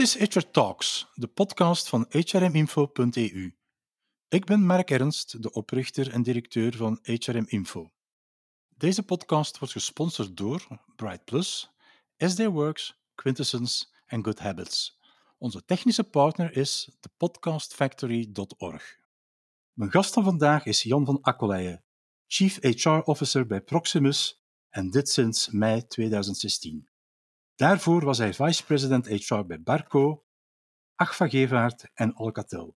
Is 0.00 0.14
HR 0.14 0.40
Talks, 0.50 1.06
de 1.14 1.26
podcast 1.26 1.88
van 1.88 2.06
hrminfo.eu. 2.08 3.56
Ik 4.28 4.44
ben 4.44 4.66
Mark 4.66 4.90
Ernst, 4.90 5.42
de 5.42 5.52
oprichter 5.52 6.12
en 6.12 6.22
directeur 6.22 6.76
van 6.76 6.98
HRM 7.02 7.44
Info. 7.46 7.92
Deze 8.68 9.02
podcast 9.02 9.58
wordt 9.58 9.74
gesponsord 9.74 10.36
door 10.36 10.66
Bright 10.96 11.24
Plus, 11.24 11.70
SD 12.16 12.44
Works, 12.44 13.00
Quintessence 13.14 13.86
en 14.06 14.24
Good 14.24 14.38
Habits. 14.38 14.98
Onze 15.38 15.64
technische 15.64 16.04
partner 16.04 16.56
is 16.56 16.96
thepodcastfactory.org. 17.00 18.98
Mijn 19.72 19.90
gast 19.90 20.12
van 20.12 20.24
vandaag 20.24 20.64
is 20.64 20.82
Jan 20.82 21.04
van 21.04 21.20
Akkoleijen, 21.20 21.84
Chief 22.26 22.58
HR 22.60 23.00
Officer 23.04 23.46
bij 23.46 23.60
Proximus 23.60 24.42
en 24.68 24.90
dit 24.90 25.08
sinds 25.08 25.50
mei 25.50 25.86
2016. 25.86 26.89
Daarvoor 27.60 28.04
was 28.04 28.18
hij 28.18 28.34
vice-president 28.34 29.06
HR 29.06 29.44
bij 29.44 29.62
Barco, 29.62 30.24
Agfa 30.94 31.28
Gevaert 31.28 31.90
en 31.94 32.14
Alcatel. 32.14 32.76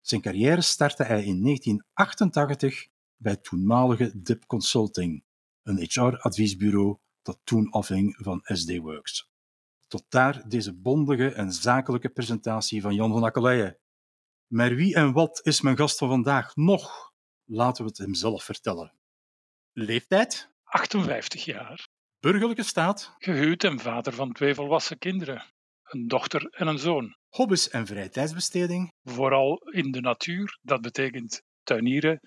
Zijn 0.00 0.20
carrière 0.20 0.60
startte 0.60 1.02
hij 1.02 1.24
in 1.24 1.42
1988 1.42 2.86
bij 3.16 3.36
toenmalige 3.36 4.22
DIP 4.22 4.46
Consulting, 4.46 5.24
een 5.62 5.78
HR-adviesbureau 5.78 6.98
dat 7.22 7.40
toen 7.44 7.70
afhing 7.70 8.16
van 8.20 8.40
SD 8.42 8.76
Works. 8.76 9.30
Tot 9.86 10.04
daar 10.08 10.48
deze 10.48 10.74
bondige 10.74 11.32
en 11.32 11.52
zakelijke 11.52 12.08
presentatie 12.08 12.80
van 12.80 12.94
Jan 12.94 13.12
van 13.12 13.24
Akkeleien. 13.24 13.78
Maar 14.46 14.74
wie 14.74 14.94
en 14.94 15.12
wat 15.12 15.40
is 15.42 15.60
mijn 15.60 15.76
gast 15.76 15.98
van 15.98 16.08
vandaag 16.08 16.56
nog? 16.56 17.12
Laten 17.44 17.84
we 17.84 17.90
het 17.90 17.98
hem 17.98 18.14
zelf 18.14 18.44
vertellen. 18.44 18.94
Leeftijd? 19.72 20.50
58 20.62 21.44
jaar. 21.44 21.97
Burgerlijke 22.20 22.62
staat? 22.62 23.14
Gehuwd 23.18 23.64
en 23.64 23.78
vader 23.78 24.12
van 24.12 24.32
twee 24.32 24.54
volwassen 24.54 24.98
kinderen. 24.98 25.44
Een 25.82 26.08
dochter 26.08 26.46
en 26.50 26.66
een 26.66 26.78
zoon. 26.78 27.16
Hobby's 27.28 27.68
en 27.68 27.86
vrije 27.86 28.08
tijdsbesteding? 28.08 28.92
Vooral 29.02 29.56
in 29.70 29.90
de 29.90 30.00
natuur, 30.00 30.58
dat 30.62 30.80
betekent 30.80 31.42
tuinieren, 31.62 32.20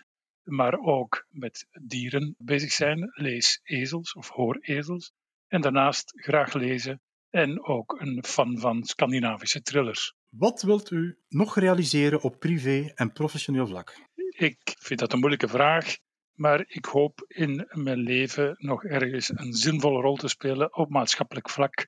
maar 0.44 0.80
ook 0.80 1.26
met 1.30 1.68
dieren 1.82 2.36
bezig 2.38 2.72
zijn. 2.72 3.12
Lees 3.14 3.60
ezels 3.64 4.14
of 4.14 4.30
hoor 4.30 4.58
ezels. 4.62 5.12
En 5.48 5.62
daarnaast 5.62 6.12
graag 6.16 6.54
lezen 6.54 7.02
en 7.30 7.64
ook 7.66 8.00
een 8.00 8.24
fan 8.28 8.60
van 8.60 8.84
Scandinavische 8.84 9.62
thrillers. 9.62 10.14
Wat 10.30 10.62
wilt 10.62 10.92
u 10.92 11.18
nog 11.30 11.60
realiseren 11.60 12.22
op 12.22 12.40
privé 12.40 12.92
en 12.96 13.12
professioneel 13.12 13.68
vlak? 13.68 14.08
Ik 14.38 14.76
vind 14.80 15.00
dat 15.00 15.14
een 15.14 15.20
moeilijke 15.20 15.48
vraag, 15.48 15.98
maar 16.42 16.64
ik 16.68 16.86
hoop 16.86 17.26
in 17.28 17.68
mijn 17.72 18.00
leven 18.00 18.56
nog 18.58 18.84
ergens 18.84 19.30
een 19.30 19.54
zinvolle 19.54 20.02
rol 20.02 20.16
te 20.16 20.28
spelen 20.28 20.76
op 20.76 20.90
maatschappelijk 20.90 21.50
vlak. 21.50 21.88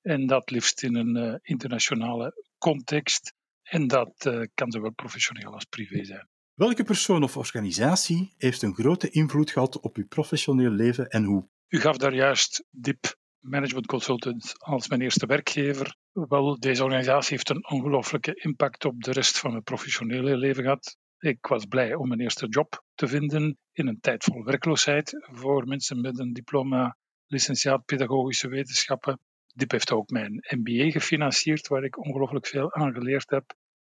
En 0.00 0.26
dat 0.26 0.50
liefst 0.50 0.82
in 0.82 0.94
een 0.94 1.16
uh, 1.16 1.34
internationale 1.42 2.44
context. 2.58 3.32
En 3.62 3.86
dat 3.86 4.24
uh, 4.26 4.46
kan 4.54 4.70
zowel 4.70 4.92
professioneel 4.92 5.52
als 5.52 5.64
privé 5.64 6.04
zijn. 6.04 6.28
Welke 6.54 6.84
persoon 6.84 7.22
of 7.22 7.36
organisatie 7.36 8.34
heeft 8.36 8.62
een 8.62 8.74
grote 8.74 9.10
invloed 9.10 9.50
gehad 9.50 9.80
op 9.80 9.96
uw 9.96 10.06
professioneel 10.06 10.70
leven 10.70 11.08
en 11.08 11.24
hoe? 11.24 11.48
U 11.68 11.80
gaf 11.80 11.96
daar 11.96 12.14
juist 12.14 12.64
DIP 12.70 13.16
Management 13.38 13.86
Consultants 13.86 14.58
als 14.58 14.88
mijn 14.88 15.00
eerste 15.00 15.26
werkgever. 15.26 15.96
Wel, 16.12 16.58
deze 16.58 16.84
organisatie 16.84 17.36
heeft 17.36 17.48
een 17.48 17.68
ongelooflijke 17.70 18.34
impact 18.34 18.84
op 18.84 19.02
de 19.02 19.12
rest 19.12 19.38
van 19.38 19.50
mijn 19.50 19.62
professionele 19.62 20.36
leven 20.36 20.62
gehad. 20.62 20.96
Ik 21.20 21.46
was 21.46 21.64
blij 21.64 21.94
om 21.94 22.08
mijn 22.08 22.20
eerste 22.20 22.46
job 22.46 22.84
te 22.94 23.08
vinden 23.08 23.58
in 23.72 23.86
een 23.86 24.00
tijd 24.00 24.24
vol 24.24 24.44
werkloosheid 24.44 25.26
voor 25.32 25.66
mensen 25.66 26.00
met 26.00 26.18
een 26.18 26.32
diploma 26.32 26.96
licentiaat 27.26 27.84
pedagogische 27.84 28.48
wetenschappen. 28.48 29.20
DIP 29.54 29.70
heeft 29.70 29.92
ook 29.92 30.10
mijn 30.10 30.32
MBA 30.48 30.90
gefinancierd, 30.90 31.68
waar 31.68 31.84
ik 31.84 31.98
ongelooflijk 31.98 32.46
veel 32.46 32.74
aan 32.74 32.92
geleerd 32.92 33.30
heb. 33.30 33.54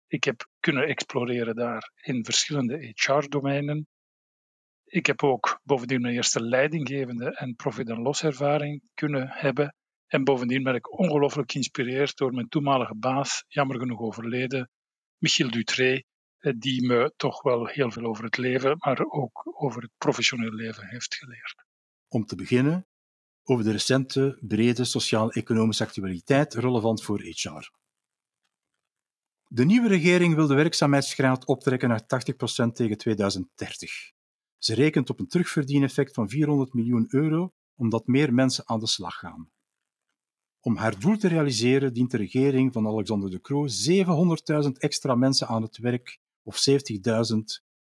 Ik 0.06 0.24
heb 0.24 0.48
kunnen 0.60 0.86
exploreren 0.86 1.54
daar 1.54 1.90
in 2.00 2.24
verschillende 2.24 2.92
HR-domeinen. 2.94 3.86
Ik 4.84 5.06
heb 5.06 5.22
ook 5.22 5.60
bovendien 5.62 6.00
mijn 6.00 6.14
eerste 6.14 6.42
leidinggevende 6.42 7.36
en 7.36 7.54
profit- 7.54 7.88
en 7.88 8.02
loservaring 8.02 8.82
kunnen 8.94 9.28
hebben. 9.28 9.76
En 10.06 10.24
bovendien 10.24 10.62
ben 10.62 10.74
ik 10.74 10.98
ongelooflijk 10.98 11.52
geïnspireerd 11.52 12.16
door 12.16 12.32
mijn 12.32 12.48
toenmalige 12.48 12.96
baas, 12.96 13.44
jammer 13.48 13.78
genoeg 13.78 14.00
overleden, 14.00 14.70
Michiel 15.18 15.50
Dutré, 15.50 16.02
die 16.58 16.86
me 16.86 17.12
toch 17.16 17.42
wel 17.42 17.66
heel 17.66 17.90
veel 17.90 18.04
over 18.04 18.24
het 18.24 18.36
leven, 18.36 18.76
maar 18.78 19.04
ook 19.04 19.62
over 19.62 19.82
het 19.82 19.90
professioneel 19.98 20.52
leven 20.52 20.86
heeft 20.86 21.14
geleerd. 21.14 21.64
Om 22.08 22.24
te 22.24 22.36
beginnen, 22.36 22.86
over 23.42 23.64
de 23.64 23.70
recente 23.70 24.38
brede 24.40 24.84
sociaal-economische 24.84 25.84
actualiteit 25.84 26.54
relevant 26.54 27.02
voor 27.02 27.20
HR. 27.20 27.70
De 29.48 29.64
nieuwe 29.64 29.88
regering 29.88 30.34
wil 30.34 30.46
de 30.46 30.54
werkzaamheidsgraad 30.54 31.46
optrekken 31.46 31.88
naar 31.88 32.02
80% 32.02 32.72
tegen 32.72 32.96
2030. 32.96 33.92
Ze 34.58 34.74
rekent 34.74 35.10
op 35.10 35.20
een 35.20 35.28
terugverdieneffect 35.28 36.14
van 36.14 36.28
400 36.28 36.72
miljoen 36.72 37.06
euro 37.08 37.52
omdat 37.76 38.06
meer 38.06 38.34
mensen 38.34 38.68
aan 38.68 38.80
de 38.80 38.86
slag 38.86 39.14
gaan. 39.14 39.50
Om 40.60 40.76
haar 40.76 41.00
doel 41.00 41.16
te 41.16 41.28
realiseren 41.28 41.92
dient 41.92 42.10
de 42.10 42.16
regering 42.16 42.72
van 42.72 42.86
Alexander 42.86 43.30
De 43.30 43.40
Croo 43.40 43.66
700.000 44.64 44.70
extra 44.72 45.14
mensen 45.14 45.46
aan 45.46 45.62
het 45.62 45.78
werk 45.78 46.18
of 46.42 46.64
70.000 46.70 47.38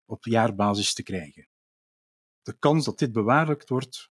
op 0.05 0.25
jaarbasis 0.25 0.95
te 0.95 1.03
krijgen. 1.03 1.49
De 2.43 2.59
kans 2.59 2.85
dat 2.85 2.99
dit 2.99 3.13
bewaarlijkt 3.13 3.69
wordt 3.69 4.11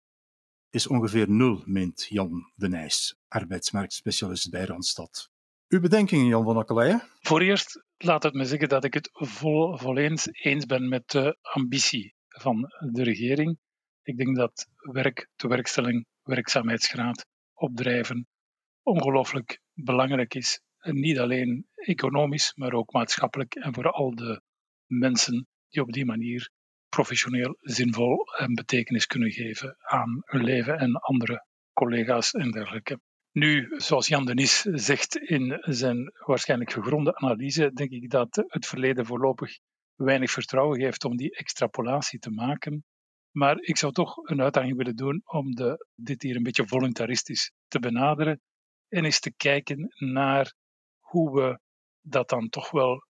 is 0.70 0.88
ongeveer 0.88 1.30
nul, 1.30 1.64
meent 1.66 2.06
Jan 2.10 2.52
de 2.56 2.68
Nijs, 2.68 3.16
arbeidsmarktspecialist 3.28 4.50
bij 4.50 4.66
Randstad. 4.66 5.30
Uw 5.68 5.80
bedenkingen, 5.80 6.26
Jan 6.26 6.44
van 6.44 6.58
Akkeleien? 6.58 7.04
Voor 7.20 7.42
eerst 7.42 7.84
laat 7.98 8.24
het 8.24 8.34
me 8.34 8.46
zeggen 8.46 8.70
dat 8.70 8.84
ik 8.84 8.94
het 8.94 9.10
vol, 9.14 9.98
eens 10.32 10.66
ben 10.66 10.90
met 10.90 11.10
de 11.10 11.38
ambitie 11.42 12.16
van 12.28 12.62
de 12.92 13.04
regering. 13.04 13.58
Ik 14.04 14.18
denk 14.18 14.36
dat 14.36 14.68
werk, 14.78 15.30
tewerkstelling, 15.36 16.06
werkzaamheidsgraad, 16.24 17.26
opdrijven 17.54 18.28
ongelooflijk 18.86 19.62
belangrijk 19.74 20.34
is. 20.34 20.62
En 20.86 21.00
niet 21.00 21.20
alleen 21.20 21.68
economisch, 21.76 22.56
maar 22.56 22.74
ook 22.74 22.92
maatschappelijk 22.92 23.56
en 23.56 23.74
voor 23.74 23.92
al 23.92 24.16
de 24.16 24.42
mensen 24.86 25.48
die 25.70 25.82
op 25.82 25.92
die 25.92 26.06
manier 26.06 26.50
professioneel 26.90 27.58
zinvol 27.60 28.26
en 28.38 28.54
betekenis 28.54 29.06
kunnen 29.06 29.32
geven 29.32 29.76
aan 29.80 30.22
hun 30.26 30.44
leven 30.44 30.78
en 30.78 30.96
andere 30.96 31.46
collega's 31.74 32.34
en 32.34 32.52
dergelijke. 32.52 33.00
Nu, 33.32 33.74
zoals 33.78 34.08
Jan 34.08 34.26
Denis 34.26 34.62
zegt 34.62 35.18
in 35.18 35.58
zijn 35.62 36.12
waarschijnlijk 36.26 36.72
gegronde 36.72 37.16
analyse, 37.16 37.72
denk 37.74 37.92
ik 37.92 38.10
dat 38.10 38.44
het 38.48 38.66
verleden 38.66 39.06
voorlopig 39.06 39.58
weinig 39.96 40.32
vertrouwen 40.32 40.80
geeft 40.80 41.06
om 41.06 41.18
die 41.18 41.36
extrapolatie 41.36 42.20
te 42.20 42.32
maken. 42.32 42.84
Maar 43.32 43.58
ik 43.60 43.78
zou 43.78 43.94
toch 43.94 44.18
een 44.18 44.42
uitdaging 44.42 44.78
willen 44.78 44.96
doen 44.96 45.22
om 45.24 45.56
de, 45.56 45.88
dit 45.96 46.22
hier 46.22 46.36
een 46.36 46.44
beetje 46.44 46.68
voluntaristisch 46.68 47.52
te 47.68 47.80
benaderen 47.80 48.42
en 48.88 49.06
eens 49.06 49.20
te 49.20 49.34
kijken 49.38 49.94
naar 49.98 50.54
hoe 51.16 51.34
we 51.34 51.60
dat 52.02 52.30
dan 52.30 52.50
toch 52.50 52.72
wel 52.72 53.06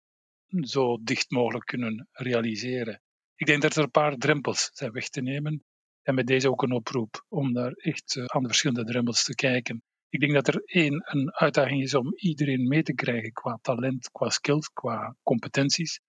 zo 0.49 0.97
dicht 1.03 1.31
mogelijk 1.31 1.65
kunnen 1.65 2.07
realiseren. 2.11 3.01
Ik 3.35 3.45
denk 3.45 3.61
dat 3.61 3.75
er 3.75 3.83
een 3.83 3.91
paar 3.91 4.15
drempels 4.15 4.69
zijn 4.73 4.91
weg 4.91 5.09
te 5.09 5.21
nemen. 5.21 5.63
En 6.01 6.15
met 6.15 6.27
deze 6.27 6.49
ook 6.49 6.61
een 6.61 6.71
oproep 6.71 7.25
om 7.27 7.53
daar 7.53 7.71
echt 7.71 8.17
aan 8.25 8.41
de 8.41 8.47
verschillende 8.47 8.91
drempels 8.91 9.23
te 9.23 9.35
kijken. 9.35 9.83
Ik 10.09 10.19
denk 10.19 10.33
dat 10.33 10.47
er 10.47 10.61
één 10.65 11.01
een 11.05 11.33
uitdaging 11.33 11.81
is 11.81 11.93
om 11.93 12.13
iedereen 12.15 12.67
mee 12.67 12.83
te 12.83 12.93
krijgen 12.93 13.31
qua 13.31 13.59
talent, 13.61 14.11
qua 14.11 14.29
skills, 14.29 14.69
qua 14.69 15.15
competenties. 15.23 15.99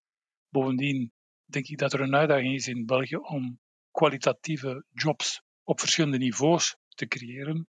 Bovendien 0.49 1.13
denk 1.45 1.67
ik 1.67 1.79
dat 1.79 1.93
er 1.93 2.01
een 2.01 2.17
uitdaging 2.17 2.55
is 2.55 2.69
in 2.69 2.87
België 2.87 3.17
om 3.17 3.59
kwalitatieve 3.91 4.85
jobs 4.93 5.43
op 5.63 5.81
verschillende 5.81 6.19
niveaus 6.19 6.77
te 6.89 7.07
creëren. 7.07 7.67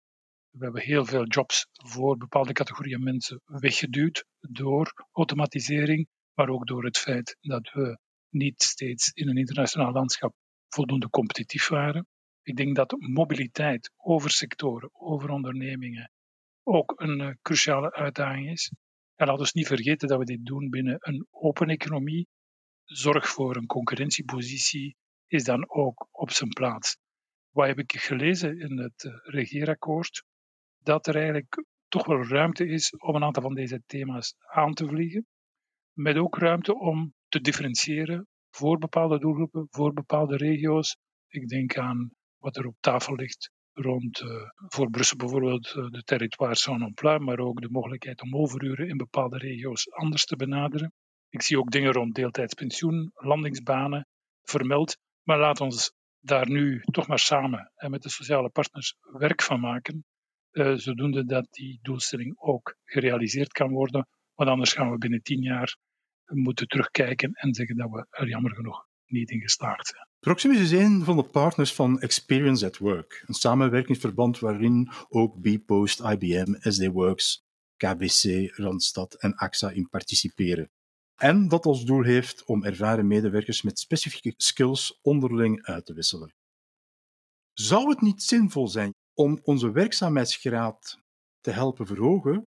We 0.56 0.64
hebben 0.64 0.82
heel 0.82 1.04
veel 1.04 1.26
jobs 1.26 1.66
voor 1.72 2.16
bepaalde 2.16 2.52
categorieën 2.52 3.02
mensen 3.02 3.40
weggeduwd 3.44 4.24
door 4.40 5.06
automatisering, 5.12 6.08
maar 6.34 6.48
ook 6.48 6.66
door 6.66 6.84
het 6.84 6.98
feit 6.98 7.36
dat 7.40 7.72
we 7.72 7.98
niet 8.28 8.62
steeds 8.62 9.10
in 9.12 9.28
een 9.28 9.36
internationaal 9.36 9.92
landschap 9.92 10.34
voldoende 10.68 11.10
competitief 11.10 11.68
waren. 11.68 12.06
Ik 12.42 12.56
denk 12.56 12.76
dat 12.76 12.96
mobiliteit 12.98 13.90
over 13.96 14.30
sectoren, 14.30 14.90
over 14.92 15.30
ondernemingen 15.30 16.10
ook 16.62 17.00
een 17.00 17.20
uh, 17.20 17.30
cruciale 17.42 17.92
uitdaging 17.92 18.50
is. 18.50 18.72
En 19.14 19.26
laten 19.26 19.44
we 19.44 19.50
niet 19.52 19.66
vergeten 19.66 20.08
dat 20.08 20.18
we 20.18 20.24
dit 20.24 20.46
doen 20.46 20.70
binnen 20.70 20.96
een 21.00 21.26
open 21.30 21.68
economie. 21.68 22.28
Zorg 22.84 23.28
voor 23.28 23.56
een 23.56 23.66
concurrentiepositie 23.66 24.96
is 25.26 25.44
dan 25.44 25.70
ook 25.70 26.08
op 26.10 26.30
zijn 26.30 26.50
plaats. 26.50 26.96
Wat 27.50 27.66
heb 27.66 27.78
ik 27.78 27.92
gelezen 27.92 28.60
in 28.60 28.78
het 28.78 29.04
uh, 29.04 29.12
regeerakkoord? 29.22 30.24
Dat 30.84 31.06
er 31.06 31.16
eigenlijk 31.16 31.64
toch 31.88 32.06
wel 32.06 32.24
ruimte 32.24 32.66
is 32.66 32.90
om 32.96 33.14
een 33.14 33.24
aantal 33.24 33.42
van 33.42 33.54
deze 33.54 33.82
thema's 33.86 34.34
aan 34.38 34.74
te 34.74 34.86
vliegen. 34.86 35.26
Met 35.92 36.16
ook 36.16 36.38
ruimte 36.38 36.78
om 36.78 37.14
te 37.28 37.40
differentiëren 37.40 38.26
voor 38.50 38.78
bepaalde 38.78 39.18
doelgroepen, 39.18 39.66
voor 39.70 39.92
bepaalde 39.92 40.36
regio's. 40.36 40.96
Ik 41.28 41.48
denk 41.48 41.78
aan 41.78 42.10
wat 42.38 42.56
er 42.56 42.66
op 42.66 42.76
tafel 42.80 43.14
ligt 43.14 43.50
rond 43.72 44.20
uh, 44.20 44.28
voor 44.54 44.90
Brussel 44.90 45.16
bijvoorbeeld 45.16 45.72
de 45.72 46.02
territoire 46.04 46.54
sans 46.54 46.82
emploi, 46.82 47.18
maar 47.18 47.38
ook 47.38 47.60
de 47.60 47.70
mogelijkheid 47.70 48.22
om 48.22 48.36
overuren 48.36 48.88
in 48.88 48.96
bepaalde 48.96 49.38
regio's 49.38 49.90
anders 49.90 50.24
te 50.24 50.36
benaderen. 50.36 50.92
Ik 51.28 51.42
zie 51.42 51.58
ook 51.58 51.70
dingen 51.70 51.92
rond 51.92 52.14
deeltijdspensioen, 52.14 53.10
landingsbanen 53.14 54.06
vermeld. 54.42 54.96
Maar 55.22 55.38
laat 55.38 55.60
ons 55.60 55.92
daar 56.20 56.50
nu 56.50 56.80
toch 56.80 57.06
maar 57.06 57.18
samen 57.18 57.72
en 57.74 57.90
met 57.90 58.02
de 58.02 58.10
sociale 58.10 58.48
partners 58.48 58.96
werk 59.00 59.42
van 59.42 59.60
maken, 59.60 60.04
zodoende 60.76 61.24
dat 61.24 61.46
die 61.50 61.78
doelstelling 61.82 62.34
ook 62.38 62.76
gerealiseerd 62.84 63.52
kan 63.52 63.70
worden. 63.70 64.08
Want 64.34 64.50
anders 64.50 64.72
gaan 64.72 64.90
we 64.90 64.98
binnen 64.98 65.22
tien 65.22 65.42
jaar 65.42 65.76
moeten 66.24 66.66
terugkijken 66.66 67.32
en 67.32 67.54
zeggen 67.54 67.76
dat 67.76 67.90
we 67.90 68.06
er 68.10 68.28
jammer 68.28 68.54
genoeg 68.54 68.86
niet 69.06 69.30
in 69.30 69.40
geslaagd 69.40 69.86
zijn. 69.86 70.08
Proximus 70.18 70.60
is 70.60 70.70
een 70.70 71.04
van 71.04 71.16
de 71.16 71.22
partners 71.22 71.74
van 71.74 72.00
Experience 72.00 72.66
at 72.66 72.78
Work, 72.78 73.24
een 73.26 73.34
samenwerkingsverband 73.34 74.38
waarin 74.38 74.90
ook 75.08 75.40
bpost, 75.40 76.00
IBM, 76.00 76.54
SD-Works, 76.60 77.44
KBC, 77.76 78.50
Randstad 78.56 79.14
en 79.14 79.34
AXA 79.34 79.70
in 79.70 79.88
participeren. 79.88 80.70
En 81.14 81.48
dat 81.48 81.64
als 81.64 81.84
doel 81.84 82.02
heeft 82.02 82.44
om 82.44 82.64
ervaren 82.64 83.06
medewerkers 83.06 83.62
met 83.62 83.78
specifieke 83.78 84.34
skills 84.36 84.98
onderling 85.02 85.62
uit 85.62 85.86
te 85.86 85.94
wisselen. 85.94 86.34
Zou 87.52 87.88
het 87.88 88.00
niet 88.00 88.22
zinvol 88.22 88.68
zijn 88.68 88.94
om 89.14 89.40
onze 89.42 89.70
werkzaamheidsgraad 89.70 90.98
te 91.40 91.50
helpen 91.50 91.86
verhogen 91.86 92.46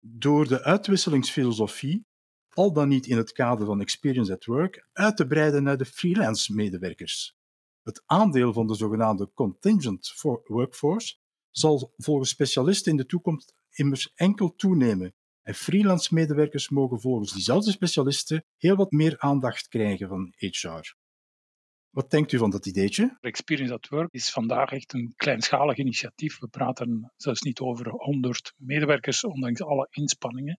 door 0.00 0.48
de 0.48 0.62
uitwisselingsfilosofie, 0.62 2.06
al 2.48 2.72
dan 2.72 2.88
niet 2.88 3.06
in 3.06 3.16
het 3.16 3.32
kader 3.32 3.66
van 3.66 3.80
Experience 3.80 4.32
at 4.32 4.44
Work, 4.44 4.88
uit 4.92 5.16
te 5.16 5.26
breiden 5.26 5.62
naar 5.62 5.76
de 5.76 5.84
freelance 5.84 6.54
medewerkers? 6.54 7.38
Het 7.82 8.02
aandeel 8.06 8.52
van 8.52 8.66
de 8.66 8.74
zogenaamde 8.74 9.30
contingent 9.34 10.12
workforce 10.44 11.16
zal 11.50 11.92
volgens 11.96 12.30
specialisten 12.30 12.90
in 12.90 12.96
de 12.96 13.06
toekomst 13.06 13.54
immers 13.70 14.12
enkel 14.14 14.54
toenemen 14.54 15.14
en 15.42 15.54
freelance 15.54 16.14
medewerkers 16.14 16.68
mogen 16.68 17.00
volgens 17.00 17.32
diezelfde 17.32 17.70
specialisten 17.70 18.44
heel 18.56 18.76
wat 18.76 18.90
meer 18.90 19.18
aandacht 19.18 19.68
krijgen 19.68 20.08
van 20.08 20.34
HR. 20.36 20.98
Wat 21.90 22.10
denkt 22.10 22.32
u 22.32 22.38
van 22.38 22.50
dat 22.50 22.66
ideetje? 22.66 23.16
Experience 23.20 23.74
at 23.74 23.88
Work 23.88 24.12
is 24.12 24.30
vandaag 24.30 24.72
echt 24.72 24.92
een 24.92 25.12
kleinschalig 25.16 25.76
initiatief. 25.76 26.38
We 26.38 26.48
praten 26.48 27.12
zelfs 27.16 27.40
niet 27.40 27.60
over 27.60 27.88
100 27.88 28.52
medewerkers, 28.56 29.24
ondanks 29.24 29.62
alle 29.62 29.86
inspanningen. 29.90 30.58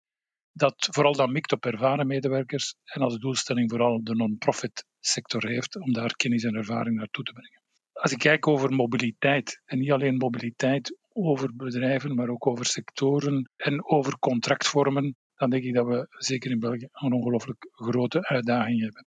Dat 0.53 0.87
vooral 0.91 1.13
dan 1.13 1.31
mikt 1.31 1.51
op 1.51 1.65
ervaren 1.65 2.07
medewerkers 2.07 2.75
en 2.83 3.01
als 3.01 3.17
doelstelling 3.17 3.69
vooral 3.69 4.03
de 4.03 4.15
non-profit 4.15 4.85
sector 4.99 5.47
heeft 5.47 5.75
om 5.75 5.93
daar 5.93 6.15
kennis 6.15 6.43
en 6.43 6.55
ervaring 6.55 6.95
naartoe 6.95 7.23
te 7.23 7.31
brengen. 7.31 7.61
Als 7.91 8.11
ik 8.11 8.17
kijk 8.17 8.47
over 8.47 8.73
mobiliteit, 8.73 9.61
en 9.65 9.79
niet 9.79 9.91
alleen 9.91 10.17
mobiliteit 10.17 10.97
over 11.09 11.55
bedrijven, 11.55 12.15
maar 12.15 12.29
ook 12.29 12.47
over 12.47 12.65
sectoren 12.65 13.49
en 13.55 13.89
over 13.89 14.19
contractvormen, 14.19 15.15
dan 15.35 15.49
denk 15.49 15.63
ik 15.63 15.73
dat 15.73 15.85
we 15.87 16.05
zeker 16.09 16.51
in 16.51 16.59
België 16.59 16.87
een 16.91 17.13
ongelooflijk 17.13 17.67
grote 17.71 18.27
uitdaging 18.27 18.81
hebben. 18.81 19.05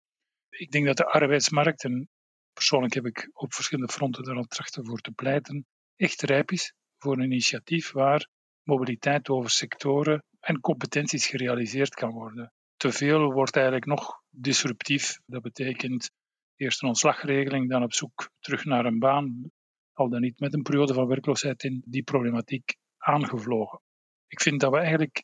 Ik 0.50 0.72
denk 0.72 0.86
dat 0.86 0.98
de 0.98 1.06
arbeidsmarkt, 1.06 1.84
en 1.84 2.10
persoonlijk 2.54 2.94
heb 2.94 3.06
ik 3.06 3.30
op 3.34 3.54
verschillende 3.54 3.92
fronten 3.92 4.24
daar 4.24 4.36
al 4.36 4.44
trachten 4.44 4.86
voor 4.86 5.00
te 5.00 5.12
pleiten, 5.12 5.66
echt 5.96 6.22
rijp 6.22 6.52
is 6.52 6.74
voor 6.98 7.18
een 7.18 7.24
initiatief 7.24 7.92
waar 7.92 8.28
mobiliteit 8.64 9.30
over 9.30 9.50
sectoren 9.50 10.24
en 10.40 10.60
competenties 10.60 11.28
gerealiseerd 11.28 11.94
kan 11.94 12.12
worden. 12.12 12.54
Te 12.76 12.92
veel 12.92 13.32
wordt 13.32 13.56
eigenlijk 13.56 13.86
nog 13.86 14.22
disruptief. 14.30 15.20
Dat 15.26 15.42
betekent 15.42 16.12
eerst 16.56 16.82
een 16.82 16.88
ontslagregeling, 16.88 17.70
dan 17.70 17.84
op 17.84 17.94
zoek 17.94 18.30
terug 18.40 18.66
naar 18.66 18.86
een 18.86 19.00
baan, 19.00 19.52
al 19.94 20.10
dan 20.10 20.22
niet 20.22 20.40
met 20.40 20.54
een 20.54 20.62
periode 20.62 20.94
van 20.94 21.08
werkloosheid 21.08 21.64
in 21.64 21.84
die 21.86 22.04
problematiek 22.04 22.76
aangevlogen. 22.98 23.82
Ik 24.28 24.42
vind 24.42 24.60
dat 24.60 24.72
we 24.72 24.78
eigenlijk 24.78 25.24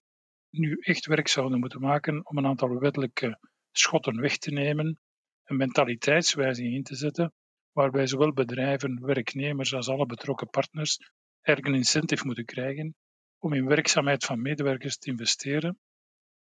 nu 0.50 0.77
echt 0.80 1.06
werk 1.06 1.27
zouden 1.27 1.60
moeten 1.60 1.81
maken 1.81 2.25
om 2.25 2.38
een 2.38 2.45
aantal 2.45 2.80
wettelijke 2.80 3.39
schotten 3.72 4.22
weg 4.22 4.38
te 4.38 4.51
nemen, 4.51 5.00
een 5.45 5.57
mentaliteitswijziging 5.57 6.75
in 6.75 6.83
te 6.83 6.95
zetten, 6.95 7.33
waarbij 7.71 8.07
zowel 8.07 8.33
bedrijven, 8.33 9.06
werknemers 9.06 9.74
als 9.74 9.89
alle 9.89 10.06
betrokken 10.06 10.50
partners 10.50 10.97
eigenlijk 11.42 11.68
een 11.68 11.81
incentive 11.81 12.25
moeten 12.25 12.45
krijgen 12.45 12.95
om 13.39 13.53
in 13.53 13.65
werkzaamheid 13.65 14.25
van 14.25 14.42
medewerkers 14.42 14.97
te 14.97 15.09
investeren, 15.09 15.80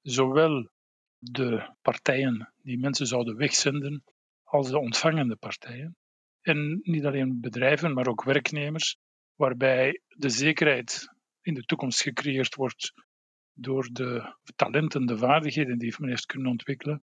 zowel 0.01 0.69
de 1.18 1.75
partijen 1.81 2.53
die 2.62 2.80
mensen 2.80 3.07
zouden 3.07 3.36
wegzenden 3.36 4.03
als 4.44 4.69
de 4.69 4.80
ontvangende 4.80 5.36
partijen. 5.36 5.95
En 6.42 6.80
niet 6.81 7.06
alleen 7.06 7.39
bedrijven, 7.42 7.94
maar 7.94 8.07
ook 8.07 8.24
werknemers, 8.24 8.97
waarbij 9.36 10.01
de 10.07 10.30
zekerheid 10.30 11.07
in 11.42 11.54
de 11.54 11.63
toekomst 11.63 12.01
gecreëerd 12.01 12.56
wordt 12.56 12.94
door 13.54 13.89
de 13.92 14.36
talenten, 14.56 15.06
de 15.06 15.18
vaardigheden 15.18 15.77
die 15.77 15.95
men 15.97 16.09
heeft 16.09 16.25
kunnen 16.25 16.51
ontwikkelen, 16.51 17.04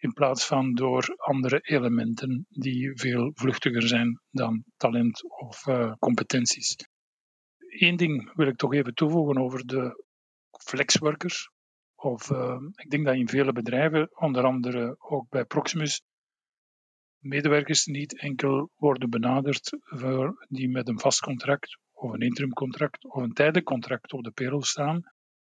in 0.00 0.12
plaats 0.12 0.46
van 0.46 0.74
door 0.74 1.14
andere 1.16 1.58
elementen 1.60 2.46
die 2.48 2.92
veel 2.94 3.30
vluchtiger 3.34 3.88
zijn 3.88 4.20
dan 4.30 4.64
talent 4.76 5.22
of 5.30 5.66
uh, 5.66 5.92
competenties. 5.98 6.76
Eén 7.58 7.96
ding 7.96 8.34
wil 8.34 8.46
ik 8.46 8.56
toch 8.56 8.74
even 8.74 8.94
toevoegen 8.94 9.38
over 9.38 9.66
de 9.66 10.04
flexworkers. 10.64 11.50
Of, 11.94 12.30
uh, 12.30 12.60
ik 12.74 12.90
denk 12.90 13.04
dat 13.04 13.14
in 13.14 13.28
vele 13.28 13.52
bedrijven, 13.52 14.08
onder 14.14 14.44
andere 14.44 14.96
ook 14.98 15.28
bij 15.28 15.44
Proximus, 15.44 16.02
medewerkers 17.18 17.86
niet 17.86 18.18
enkel 18.18 18.70
worden 18.76 19.10
benaderd 19.10 19.78
voor 19.80 20.46
die 20.48 20.68
met 20.68 20.88
een 20.88 21.00
vast 21.00 21.20
contract 21.20 21.78
of 21.92 22.12
een 22.12 22.20
interimcontract 22.20 23.04
of 23.04 23.22
een 23.22 23.32
tijdelijk 23.32 23.66
contract 23.66 24.12
op 24.12 24.24
de 24.24 24.30
payroll 24.30 24.62
staan, 24.62 25.02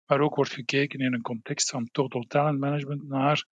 maar 0.06 0.20
ook 0.20 0.34
wordt 0.34 0.52
gekeken 0.52 0.98
in 0.98 1.14
een 1.14 1.22
context 1.22 1.70
van 1.70 1.88
total 1.90 2.22
talent 2.22 2.58
management 2.58 3.08
naar 3.08 3.46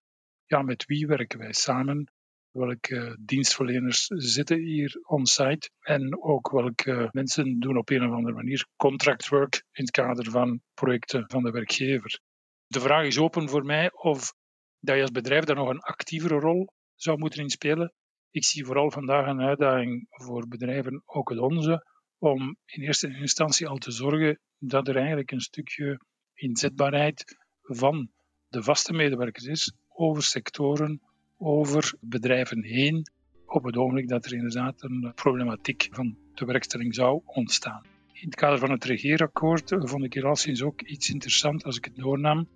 ja, 0.46 0.62
met 0.62 0.84
wie 0.84 1.06
werken 1.06 1.38
wij 1.38 1.52
samen, 1.52 2.12
welke 2.50 3.18
dienstverleners 3.20 4.06
zitten 4.06 4.58
hier 4.58 4.98
on-site 5.02 5.70
en 5.80 6.22
ook 6.22 6.50
welke 6.50 7.08
mensen 7.12 7.58
doen 7.58 7.76
op 7.76 7.90
een 7.90 8.08
of 8.08 8.14
andere 8.14 8.34
manier 8.34 8.66
contract 8.76 9.28
work 9.28 9.54
in 9.72 9.84
het 9.84 9.90
kader 9.90 10.30
van 10.30 10.60
projecten 10.74 11.24
van 11.26 11.42
de 11.42 11.50
werkgever. 11.50 12.20
De 12.66 12.80
vraag 12.80 13.06
is 13.06 13.18
open 13.18 13.48
voor 13.48 13.64
mij 13.64 13.92
of 13.92 14.32
dat 14.78 14.94
je 14.96 15.02
als 15.02 15.10
bedrijf 15.10 15.44
daar 15.44 15.56
nog 15.56 15.68
een 15.68 15.80
actievere 15.80 16.38
rol 16.38 16.68
zou 16.94 17.18
moeten 17.18 17.42
inspelen 17.42 17.92
ik 18.36 18.44
zie 18.44 18.64
vooral 18.64 18.90
vandaag 18.90 19.26
een 19.26 19.40
uitdaging 19.40 20.06
voor 20.08 20.48
bedrijven, 20.48 21.02
ook 21.04 21.30
het 21.30 21.38
onze, 21.38 21.86
om 22.18 22.56
in 22.64 22.82
eerste 22.82 23.08
instantie 23.08 23.68
al 23.68 23.76
te 23.76 23.90
zorgen 23.90 24.40
dat 24.58 24.88
er 24.88 24.96
eigenlijk 24.96 25.30
een 25.30 25.40
stukje 25.40 26.00
inzetbaarheid 26.34 27.36
van 27.60 28.10
de 28.48 28.62
vaste 28.62 28.92
medewerkers 28.92 29.44
is 29.44 29.72
over 29.96 30.22
sectoren, 30.22 31.00
over 31.38 31.94
bedrijven 32.00 32.62
heen, 32.62 33.06
op 33.46 33.64
het 33.64 33.76
ogenblik 33.76 34.08
dat 34.08 34.24
er 34.24 34.32
inderdaad 34.32 34.82
een 34.82 35.12
problematiek 35.14 35.88
van 35.90 36.16
de 36.34 36.44
werkstelling 36.44 36.94
zou 36.94 37.20
ontstaan. 37.24 37.82
In 38.12 38.26
het 38.26 38.34
kader 38.34 38.58
van 38.58 38.70
het 38.70 38.84
regeerakkoord 38.84 39.76
vond 39.78 40.04
ik 40.04 40.14
hier 40.14 40.36
sinds 40.36 40.62
ook 40.62 40.82
iets 40.82 41.10
interessant 41.10 41.64
als 41.64 41.76
ik 41.76 41.84
het 41.84 41.96
doornam, 41.96 42.48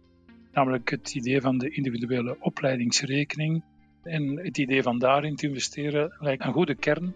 namelijk 0.53 0.91
het 0.91 1.15
idee 1.15 1.41
van 1.41 1.59
de 1.59 1.71
individuele 1.71 2.37
opleidingsrekening 2.41 3.63
en 4.03 4.39
het 4.39 4.59
idee 4.59 4.83
van 4.83 4.99
daarin 4.99 5.37
te 5.37 5.47
investeren 5.47 6.17
lijkt 6.19 6.45
een 6.45 6.53
goede 6.53 6.75
kern 6.75 7.15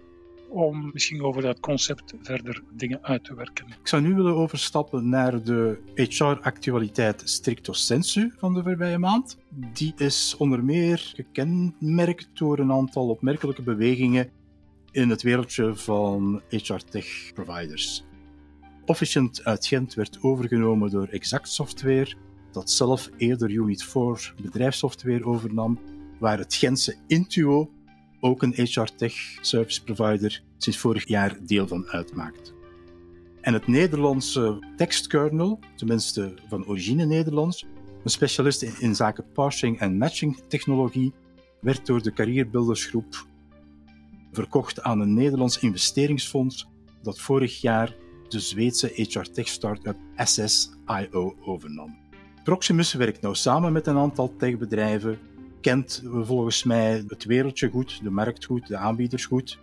om 0.54 0.90
misschien 0.92 1.22
over 1.22 1.42
dat 1.42 1.60
concept 1.60 2.14
verder 2.22 2.62
dingen 2.72 3.02
uit 3.02 3.24
te 3.24 3.34
werken. 3.34 3.66
Ik 3.66 3.88
zou 3.88 4.02
nu 4.02 4.14
willen 4.14 4.34
overstappen 4.34 5.08
naar 5.08 5.42
de 5.42 5.78
HR-actualiteit 5.94 7.22
stricto 7.24 7.72
sensu 7.72 8.32
van 8.38 8.54
de 8.54 8.62
voorbije 8.62 8.98
maand. 8.98 9.38
Die 9.72 9.92
is 9.96 10.34
onder 10.38 10.64
meer 10.64 11.12
gekenmerkt 11.14 12.28
door 12.32 12.58
een 12.58 12.72
aantal 12.72 13.08
opmerkelijke 13.08 13.62
bewegingen 13.62 14.30
in 14.90 15.10
het 15.10 15.22
wereldje 15.22 15.74
van 15.74 16.42
HR-tech-providers. 16.48 18.04
Officient 18.86 19.44
uit 19.44 19.66
Gent 19.66 19.94
werd 19.94 20.18
overgenomen 20.22 20.90
door 20.90 21.08
Exact 21.08 21.48
Software, 21.48 22.14
dat 22.52 22.70
zelf 22.70 23.10
eerder 23.16 23.50
Unit 23.50 23.84
4 23.84 24.34
bedrijfssoftware 24.42 25.24
overnam 25.24 25.78
waar 26.18 26.38
het 26.38 26.54
Gentse 26.54 26.96
Intuo, 27.06 27.70
ook 28.24 28.42
een 28.42 28.54
HR-tech 28.54 29.14
service 29.40 29.82
provider, 29.82 30.42
sinds 30.58 30.78
vorig 30.78 31.08
jaar 31.08 31.38
deel 31.46 31.66
van 31.66 31.86
uitmaakt. 31.86 32.54
En 33.40 33.52
het 33.52 33.66
Nederlandse 33.66 34.58
tekstkernel, 34.76 35.58
tenminste 35.76 36.34
van 36.48 36.66
origine 36.66 37.04
Nederlands, 37.04 37.66
een 38.04 38.10
specialist 38.10 38.62
in 38.62 38.94
zaken 38.94 39.32
parsing 39.32 39.78
en 39.78 39.98
matching 39.98 40.42
technologie, 40.48 41.12
werd 41.60 41.86
door 41.86 42.02
de 42.02 42.12
Carrierbuildersgroep 42.12 43.26
verkocht 44.32 44.82
aan 44.82 45.00
een 45.00 45.14
Nederlands 45.14 45.58
investeringsfonds 45.58 46.68
dat 47.02 47.20
vorig 47.20 47.60
jaar 47.60 47.96
de 48.28 48.40
Zweedse 48.40 48.92
HR-tech 48.94 49.48
startup 49.48 49.96
SSIO 50.16 51.36
overnam. 51.40 51.98
Proximus 52.44 52.92
werkt 52.92 53.20
nou 53.20 53.34
samen 53.34 53.72
met 53.72 53.86
een 53.86 53.96
aantal 53.96 54.36
techbedrijven 54.36 55.18
kent 55.64 56.02
volgens 56.04 56.64
mij 56.64 57.04
het 57.08 57.24
wereldje 57.24 57.68
goed, 57.68 58.02
de 58.02 58.10
markt 58.10 58.44
goed, 58.44 58.66
de 58.66 58.76
aanbieders 58.76 59.26
goed. 59.26 59.58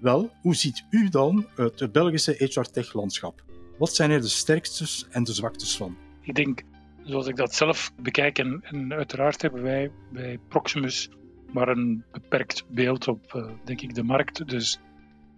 Wel, 0.00 0.30
hoe 0.42 0.54
ziet 0.54 0.84
u 0.90 1.08
dan 1.08 1.46
het 1.54 1.92
Belgische 1.92 2.34
HR-tech-landschap? 2.38 3.42
Wat 3.78 3.94
zijn 3.94 4.10
er 4.10 4.20
de 4.20 4.28
sterktes 4.28 5.06
en 5.10 5.24
de 5.24 5.32
zwaktes 5.32 5.76
van? 5.76 5.96
Ik 6.20 6.34
denk, 6.34 6.62
zoals 7.04 7.26
ik 7.26 7.36
dat 7.36 7.54
zelf 7.54 7.92
bekijk, 8.02 8.38
en, 8.38 8.60
en 8.62 8.92
uiteraard 8.92 9.42
hebben 9.42 9.62
wij 9.62 9.90
bij 10.12 10.38
Proximus 10.48 11.10
maar 11.52 11.68
een 11.68 12.04
beperkt 12.12 12.64
beeld 12.68 13.08
op, 13.08 13.32
uh, 13.36 13.50
denk 13.64 13.80
ik, 13.80 13.94
de 13.94 14.02
markt. 14.02 14.48
Dus 14.48 14.80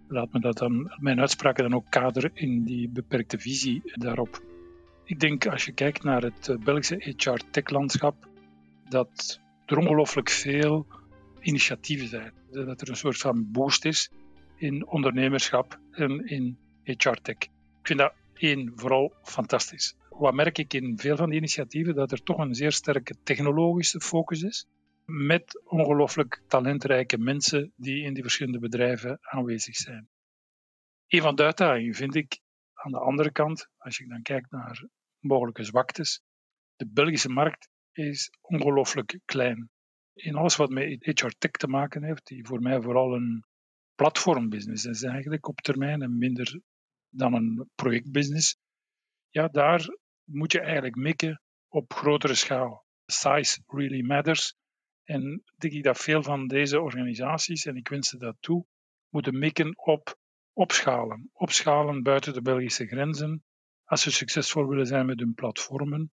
laat 0.07 0.33
me 0.33 0.39
dat 0.39 0.57
dan, 0.57 0.93
mijn 0.99 1.19
uitspraken 1.19 1.63
dan 1.63 1.75
ook 1.75 1.89
kaderen 1.89 2.31
in 2.33 2.63
die 2.63 2.89
beperkte 2.89 3.39
visie 3.39 3.81
daarop. 3.83 4.43
Ik 5.03 5.19
denk, 5.19 5.47
als 5.47 5.65
je 5.65 5.71
kijkt 5.71 6.03
naar 6.03 6.21
het 6.21 6.49
eh, 6.49 6.57
Belgische 6.57 7.13
HR-tech-landschap, 7.17 8.27
dat 8.89 9.41
er 9.65 9.77
ongelooflijk 9.77 10.29
veel 10.29 10.87
initiatieven 11.39 12.07
zijn. 12.07 12.33
Dat 12.51 12.81
er 12.81 12.89
een 12.89 12.95
soort 12.95 13.17
van 13.17 13.51
boost 13.51 13.85
is 13.85 14.11
in 14.55 14.87
ondernemerschap 14.87 15.79
en 15.91 16.25
in 16.25 16.57
HR-tech. 16.83 17.35
Ik 17.37 17.49
vind 17.83 17.99
dat 17.99 18.13
één, 18.33 18.71
vooral 18.75 19.13
fantastisch. 19.23 19.95
Wat 20.09 20.33
merk 20.33 20.57
ik 20.57 20.73
in 20.73 20.99
veel 20.99 21.15
van 21.15 21.29
die 21.29 21.37
initiatieven? 21.37 21.95
Dat 21.95 22.11
er 22.11 22.23
toch 22.23 22.37
een 22.37 22.55
zeer 22.55 22.71
sterke 22.71 23.15
technologische 23.23 23.99
focus 23.99 24.41
is, 24.41 24.65
met 25.05 25.61
ongelooflijk 25.65 26.41
talentrijke 26.47 27.17
mensen 27.17 27.73
die 27.75 28.03
in 28.03 28.13
die 28.13 28.23
verschillende 28.23 28.59
bedrijven 28.59 29.17
aanwezig 29.21 29.75
zijn. 29.75 30.07
Een 31.07 31.21
van 31.21 31.35
de 31.35 31.43
uitdagingen 31.43 31.93
vind 31.93 32.15
ik 32.15 32.39
aan 32.73 32.91
de 32.91 32.99
andere 32.99 33.31
kant, 33.31 33.69
als 33.77 33.97
je 33.97 34.07
dan 34.07 34.21
kijkt 34.21 34.51
naar 34.51 34.87
mogelijke 35.19 35.63
zwaktes, 35.63 36.21
de 36.75 36.87
Belgische 36.87 37.29
markt 37.29 37.69
is 37.93 38.31
ongelooflijk 38.41 39.19
klein. 39.25 39.69
In 40.13 40.35
alles 40.35 40.55
wat 40.55 40.69
met 40.69 41.05
HR 41.05 41.33
Tech 41.37 41.51
te 41.51 41.67
maken 41.67 42.03
heeft, 42.03 42.27
die 42.27 42.45
voor 42.45 42.61
mij 42.61 42.81
vooral 42.81 43.13
een 43.13 43.45
platformbusiness 43.95 44.85
is 44.85 45.03
eigenlijk 45.03 45.47
op 45.47 45.61
termijn 45.61 46.01
en 46.01 46.17
minder 46.17 46.61
dan 47.09 47.33
een 47.33 47.69
projectbusiness, 47.75 48.57
ja, 49.29 49.47
daar 49.47 49.97
moet 50.23 50.51
je 50.51 50.59
eigenlijk 50.59 50.95
mikken 50.95 51.41
op 51.67 51.93
grotere 51.93 52.35
schaal. 52.35 52.85
Size 53.05 53.61
really 53.67 54.01
matters. 54.01 54.55
En 55.03 55.43
denk 55.57 55.73
ik 55.73 55.83
dat 55.83 55.97
veel 55.97 56.23
van 56.23 56.47
deze 56.47 56.81
organisaties, 56.81 57.65
en 57.65 57.75
ik 57.75 57.87
wens 57.87 58.09
ze 58.09 58.17
dat 58.17 58.35
toe, 58.39 58.65
moeten 59.09 59.39
mikken 59.39 59.77
op 59.77 60.17
opschalen. 60.53 61.29
Opschalen 61.33 62.03
buiten 62.03 62.33
de 62.33 62.41
Belgische 62.41 62.87
grenzen, 62.87 63.43
als 63.83 64.01
ze 64.01 64.11
succesvol 64.11 64.67
willen 64.67 64.85
zijn 64.85 65.05
met 65.05 65.19
hun 65.19 65.33
platformen. 65.33 66.11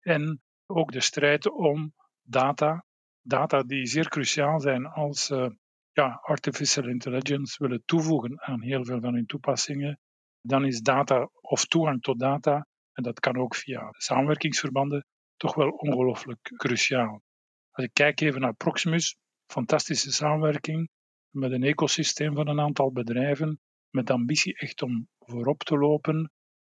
En 0.00 0.42
ook 0.66 0.92
de 0.92 1.00
strijd 1.00 1.50
om 1.50 1.94
data. 2.22 2.84
Data 3.22 3.62
die 3.62 3.86
zeer 3.86 4.08
cruciaal 4.08 4.60
zijn 4.60 4.86
als 4.86 5.24
ze 5.24 5.56
ja, 5.92 6.20
artificial 6.22 6.88
intelligence 6.88 7.56
willen 7.62 7.82
toevoegen 7.84 8.42
aan 8.42 8.62
heel 8.62 8.84
veel 8.84 9.00
van 9.00 9.14
hun 9.14 9.26
toepassingen. 9.26 10.00
Dan 10.40 10.64
is 10.64 10.80
data 10.80 11.28
of 11.40 11.64
toegang 11.64 12.02
tot 12.02 12.18
data, 12.18 12.66
en 12.92 13.02
dat 13.02 13.20
kan 13.20 13.36
ook 13.36 13.54
via 13.54 13.88
samenwerkingsverbanden, 13.90 15.06
toch 15.36 15.54
wel 15.54 15.68
ongelooflijk 15.68 16.52
cruciaal. 16.56 17.22
Als 17.70 17.84
ik 17.84 17.92
kijk 17.92 18.20
even 18.20 18.40
naar 18.40 18.54
Proximus, 18.54 19.16
fantastische 19.46 20.12
samenwerking 20.12 20.88
met 21.30 21.52
een 21.52 21.62
ecosysteem 21.62 22.34
van 22.34 22.48
een 22.48 22.60
aantal 22.60 22.92
bedrijven, 22.92 23.60
met 23.90 24.10
ambitie 24.10 24.58
echt 24.58 24.82
om 24.82 25.08
voorop 25.18 25.62
te 25.62 25.78
lopen. 25.78 26.30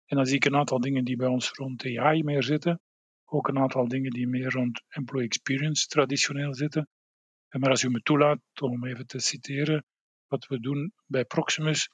En 0.05 0.17
dan 0.17 0.25
zie 0.25 0.35
ik 0.35 0.45
een 0.45 0.55
aantal 0.55 0.79
dingen 0.79 1.03
die 1.03 1.15
bij 1.15 1.27
ons 1.27 1.49
rond 1.51 1.85
AI 1.85 2.23
meer 2.23 2.43
zitten. 2.43 2.79
Ook 3.33 3.47
een 3.47 3.59
aantal 3.59 3.87
dingen 3.87 4.11
die 4.11 4.27
meer 4.27 4.49
rond 4.49 4.83
employee 4.87 5.25
experience 5.25 5.87
traditioneel 5.87 6.53
zitten. 6.53 6.87
Maar 7.49 7.69
als 7.69 7.83
u 7.83 7.89
me 7.89 8.01
toelaat 8.01 8.39
om 8.61 8.85
even 8.85 9.07
te 9.07 9.19
citeren 9.19 9.85
wat 10.27 10.47
we 10.47 10.59
doen 10.59 10.93
bij 11.05 11.25
Proximus, 11.25 11.89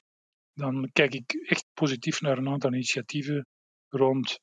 dan 0.52 0.90
kijk 0.92 1.14
ik 1.14 1.32
echt 1.32 1.64
positief 1.74 2.20
naar 2.20 2.38
een 2.38 2.48
aantal 2.48 2.72
initiatieven 2.72 3.46
rond 3.88 4.40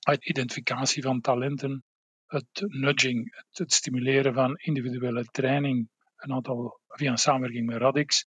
het 0.00 0.26
identificatie 0.26 1.02
van 1.02 1.20
talenten, 1.20 1.84
het 2.26 2.64
nudging, 2.66 3.44
het, 3.50 3.72
stimuleren 3.72 4.34
van 4.34 4.56
individuele 4.56 5.24
training, 5.24 5.88
een 6.16 6.32
aantal 6.32 6.80
via 6.86 7.10
een 7.10 7.18
samenwerking 7.18 7.66
met 7.66 7.76
Radix. 7.76 8.26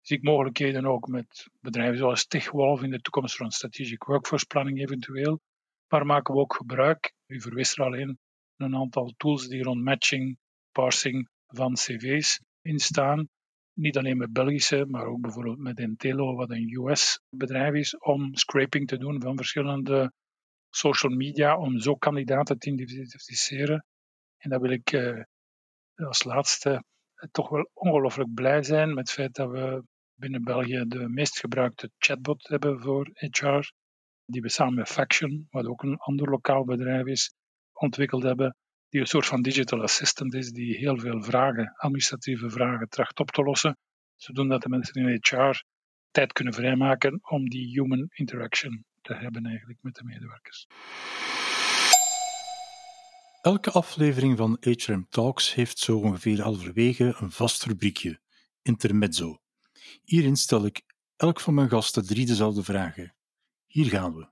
Zie 0.00 0.16
ik 0.16 0.22
mogelijkheden 0.22 0.86
ook 0.86 1.08
met 1.08 1.48
bedrijven 1.60 1.98
zoals 1.98 2.26
TechWolf 2.26 2.82
in 2.82 2.90
de 2.90 3.00
toekomst 3.00 3.38
rond 3.38 3.54
strategic 3.54 4.04
workforce 4.04 4.46
planning 4.46 4.80
eventueel. 4.80 5.40
Maar 5.88 6.06
maken 6.06 6.34
we 6.34 6.40
ook 6.40 6.54
gebruik, 6.54 7.12
u 7.30 7.40
verwees 7.40 7.76
er 7.76 7.84
alleen, 7.84 8.18
een 8.56 8.76
aantal 8.76 9.14
tools 9.16 9.48
die 9.48 9.62
rond 9.62 9.82
matching, 9.82 10.38
parsing 10.72 11.28
van 11.46 11.74
cv's 11.74 12.40
in 12.62 12.78
staan. 12.78 13.28
Niet 13.72 13.96
alleen 13.96 14.16
met 14.16 14.32
Belgische, 14.32 14.86
maar 14.86 15.06
ook 15.06 15.20
bijvoorbeeld 15.20 15.58
met 15.58 15.78
Intelo, 15.78 16.34
wat 16.34 16.50
een 16.50 16.72
US-bedrijf 16.72 17.74
is, 17.74 17.98
om 17.98 18.34
scraping 18.34 18.88
te 18.88 18.98
doen 18.98 19.20
van 19.20 19.36
verschillende 19.36 20.12
social 20.70 21.12
media, 21.12 21.58
om 21.58 21.78
zo 21.78 21.94
kandidaten 21.94 22.58
te 22.58 22.70
identificeren. 22.70 23.84
En 24.36 24.50
dat 24.50 24.60
wil 24.60 24.70
ik 24.70 24.92
uh, 24.92 25.22
als 25.94 26.24
laatste 26.24 26.84
toch 27.30 27.48
wel 27.48 27.70
ongelooflijk 27.72 28.34
blij 28.34 28.62
zijn 28.62 28.88
met 28.88 28.98
het 28.98 29.10
feit 29.10 29.34
dat 29.34 29.50
we 29.50 29.84
binnen 30.14 30.44
België 30.44 30.84
de 30.86 31.08
meest 31.08 31.38
gebruikte 31.38 31.90
chatbot 31.98 32.48
hebben 32.48 32.80
voor 32.80 33.10
HR, 33.14 33.72
die 34.30 34.40
we 34.40 34.48
samen 34.48 34.74
met 34.74 34.88
Faction, 34.88 35.46
wat 35.50 35.66
ook 35.66 35.82
een 35.82 35.96
ander 35.96 36.30
lokaal 36.30 36.64
bedrijf 36.64 37.06
is, 37.06 37.34
ontwikkeld 37.72 38.22
hebben, 38.22 38.56
die 38.88 39.00
een 39.00 39.06
soort 39.06 39.26
van 39.26 39.42
digital 39.42 39.82
assistant 39.82 40.34
is, 40.34 40.50
die 40.50 40.76
heel 40.76 40.98
veel 40.98 41.22
vragen, 41.22 41.74
administratieve 41.76 42.50
vragen, 42.50 42.88
tracht 42.88 43.20
op 43.20 43.30
te 43.30 43.42
lossen, 43.42 43.78
zodat 44.16 44.62
de 44.62 44.68
mensen 44.68 44.94
in 44.94 45.18
HR 45.20 45.62
tijd 46.10 46.32
kunnen 46.32 46.54
vrijmaken 46.54 47.18
om 47.22 47.48
die 47.48 47.66
human 47.66 48.06
interaction 48.10 48.84
te 49.02 49.14
hebben 49.14 49.46
eigenlijk 49.46 49.78
met 49.82 49.94
de 49.94 50.04
medewerkers. 50.04 50.66
Elke 53.42 53.70
aflevering 53.70 54.36
van 54.36 54.56
HRM 54.60 55.06
Talks 55.08 55.54
heeft 55.54 55.78
zo 55.78 55.98
ongeveer 55.98 56.40
halverwege 56.40 57.14
een 57.18 57.30
vast 57.30 57.64
rubriekje, 57.64 58.20
intermezzo. 58.62 59.38
Hierin 60.04 60.36
stel 60.36 60.66
ik 60.66 60.82
elk 61.16 61.40
van 61.40 61.54
mijn 61.54 61.68
gasten 61.68 62.06
drie 62.06 62.26
dezelfde 62.26 62.62
vragen. 62.62 63.14
Hier 63.70 63.86
gaan 63.86 64.14
we. 64.14 64.26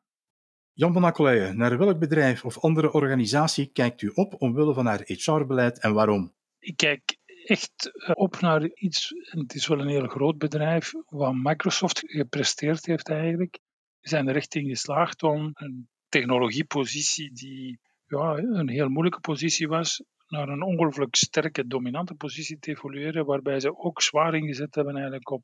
Jan 0.73 0.93
van 0.93 1.05
Akkoleijen, 1.05 1.57
naar 1.57 1.79
welk 1.79 1.99
bedrijf 1.99 2.45
of 2.45 2.59
andere 2.59 2.93
organisatie 2.93 3.67
kijkt 3.67 4.03
u 4.03 4.11
op 4.15 4.43
omwille 4.43 4.75
van 4.75 4.87
haar 4.87 5.03
HR-beleid 5.05 5.81
en 5.81 5.93
waarom? 5.93 6.35
Ik 6.59 6.77
kijk 6.77 7.19
echt 7.45 7.91
eh, 7.93 8.11
op 8.15 8.41
naar 8.41 8.71
iets, 8.75 9.15
het 9.19 9.55
is 9.55 9.67
wel 9.67 9.81
een 9.81 9.89
heel 9.89 10.07
groot 10.07 10.39
bedrijf, 10.39 10.93
wat 11.07 11.35
Microsoft 11.35 12.03
gepresteerd 12.05 12.87
heeft 12.87 13.09
eigenlijk. 13.09 13.59
We 14.01 14.09
zijn 14.09 14.29
er 14.29 14.37
echt 14.37 14.55
in 14.55 14.69
geslaagd 14.69 15.23
om 15.23 15.51
een 15.55 15.89
technologiepositie 16.09 17.33
die 17.33 17.81
ja, 18.07 18.37
een 18.37 18.69
heel 18.69 18.89
moeilijke 18.89 19.21
positie 19.21 19.69
was, 19.69 20.03
naar 20.27 20.49
een 20.49 20.63
ongelooflijk 20.63 21.17
sterke, 21.17 21.67
dominante 21.67 22.15
positie 22.15 22.59
te 22.59 22.71
evolueren, 22.71 23.27
waarbij 23.27 23.61
ze 23.61 23.79
ook 23.79 24.03
zwaar 24.03 24.35
ingezet 24.35 24.75
hebben 24.75 24.95
eigenlijk 24.95 25.31
op 25.31 25.43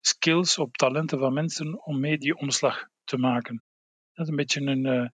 skills, 0.00 0.58
op 0.58 0.76
talenten 0.76 1.18
van 1.18 1.32
mensen 1.32 1.84
om 1.84 2.00
mee 2.00 2.18
die 2.18 2.36
omslag 2.36 2.94
te 3.06 3.18
maken. 3.18 3.62
Dat 4.12 4.24
is 4.24 4.30
een 4.30 4.36
beetje 4.36 4.60
een 4.60 4.86
uh, 4.86 5.08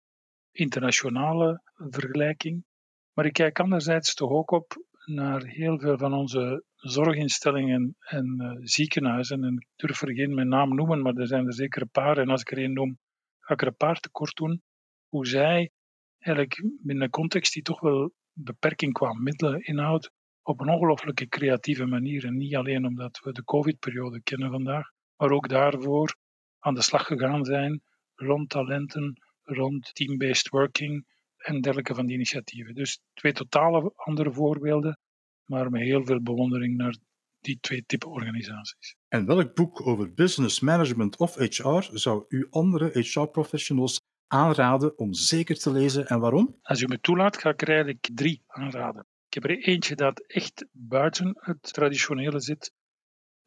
internationale 0.50 1.62
vergelijking. 1.74 2.64
Maar 3.12 3.24
ik 3.24 3.32
kijk 3.32 3.60
anderzijds 3.60 4.14
toch 4.14 4.30
ook 4.30 4.50
op 4.50 4.84
naar 5.04 5.44
heel 5.44 5.78
veel 5.78 5.98
van 5.98 6.12
onze 6.12 6.64
zorginstellingen 6.74 7.96
en 7.98 8.40
uh, 8.42 8.52
ziekenhuizen. 8.60 9.44
En 9.44 9.54
ik 9.54 9.66
durf 9.76 10.02
er 10.02 10.14
geen 10.14 10.34
mijn 10.34 10.48
naam 10.48 10.74
noemen, 10.74 11.02
maar 11.02 11.14
er 11.14 11.26
zijn 11.26 11.46
er 11.46 11.54
zeker 11.54 11.82
een 11.82 11.90
paar. 11.90 12.18
En 12.18 12.28
als 12.28 12.40
ik 12.40 12.50
er 12.50 12.58
één 12.58 12.72
noem, 12.72 12.98
ga 13.40 13.54
ik 13.54 13.60
er 13.60 13.66
een 13.66 13.76
paar 13.76 14.00
tekort 14.00 14.36
doen. 14.36 14.62
Hoe 15.08 15.26
zij 15.26 15.70
eigenlijk 16.18 16.62
binnen 16.82 17.04
een 17.04 17.10
context 17.10 17.52
die 17.52 17.62
toch 17.62 17.80
wel 17.80 18.12
beperking 18.32 18.92
qua 18.92 19.12
middelen 19.12 19.62
inhoudt, 19.62 20.10
op 20.42 20.60
een 20.60 20.68
ongelooflijke 20.68 21.28
creatieve 21.28 21.86
manier. 21.86 22.24
En 22.24 22.36
niet 22.36 22.56
alleen 22.56 22.86
omdat 22.86 23.20
we 23.22 23.32
de 23.32 23.44
COVID-periode 23.44 24.22
kennen 24.22 24.50
vandaag, 24.50 24.90
maar 25.16 25.30
ook 25.30 25.48
daarvoor 25.48 26.16
aan 26.60 26.74
de 26.74 26.82
slag 26.82 27.06
gegaan 27.06 27.44
zijn 27.44 27.82
rond 28.14 28.48
talenten, 28.48 29.22
rond 29.42 29.94
team-based 29.94 30.48
working 30.48 31.06
en 31.36 31.60
dergelijke 31.60 31.94
van 31.94 32.06
die 32.06 32.14
initiatieven. 32.14 32.74
Dus 32.74 33.00
twee 33.14 33.32
totale 33.32 33.92
andere 33.96 34.32
voorbeelden, 34.32 34.98
maar 35.44 35.70
met 35.70 35.82
heel 35.82 36.04
veel 36.04 36.22
bewondering 36.22 36.76
naar 36.76 36.96
die 37.40 37.58
twee 37.60 37.84
typen 37.86 38.08
organisaties. 38.08 38.96
En 39.08 39.26
welk 39.26 39.54
boek 39.54 39.86
over 39.86 40.14
business 40.14 40.60
management 40.60 41.16
of 41.16 41.34
HR 41.34 41.88
zou 41.92 42.24
u 42.28 42.46
andere 42.50 43.00
HR-professionals 43.00 44.00
aanraden 44.26 44.98
om 44.98 45.14
zeker 45.14 45.58
te 45.58 45.72
lezen 45.72 46.06
en 46.06 46.20
waarom? 46.20 46.58
Als 46.62 46.80
u 46.80 46.86
me 46.86 47.00
toelaat, 47.00 47.36
ga 47.36 47.50
ik 47.50 47.62
er 47.62 47.68
eigenlijk 47.68 48.08
drie 48.14 48.42
aanraden. 48.46 49.06
Ik 49.26 49.34
heb 49.34 49.44
er 49.44 49.58
eentje 49.58 49.94
dat 49.94 50.26
echt 50.26 50.66
buiten 50.72 51.36
het 51.40 51.72
traditionele 51.72 52.40
zit. 52.40 52.72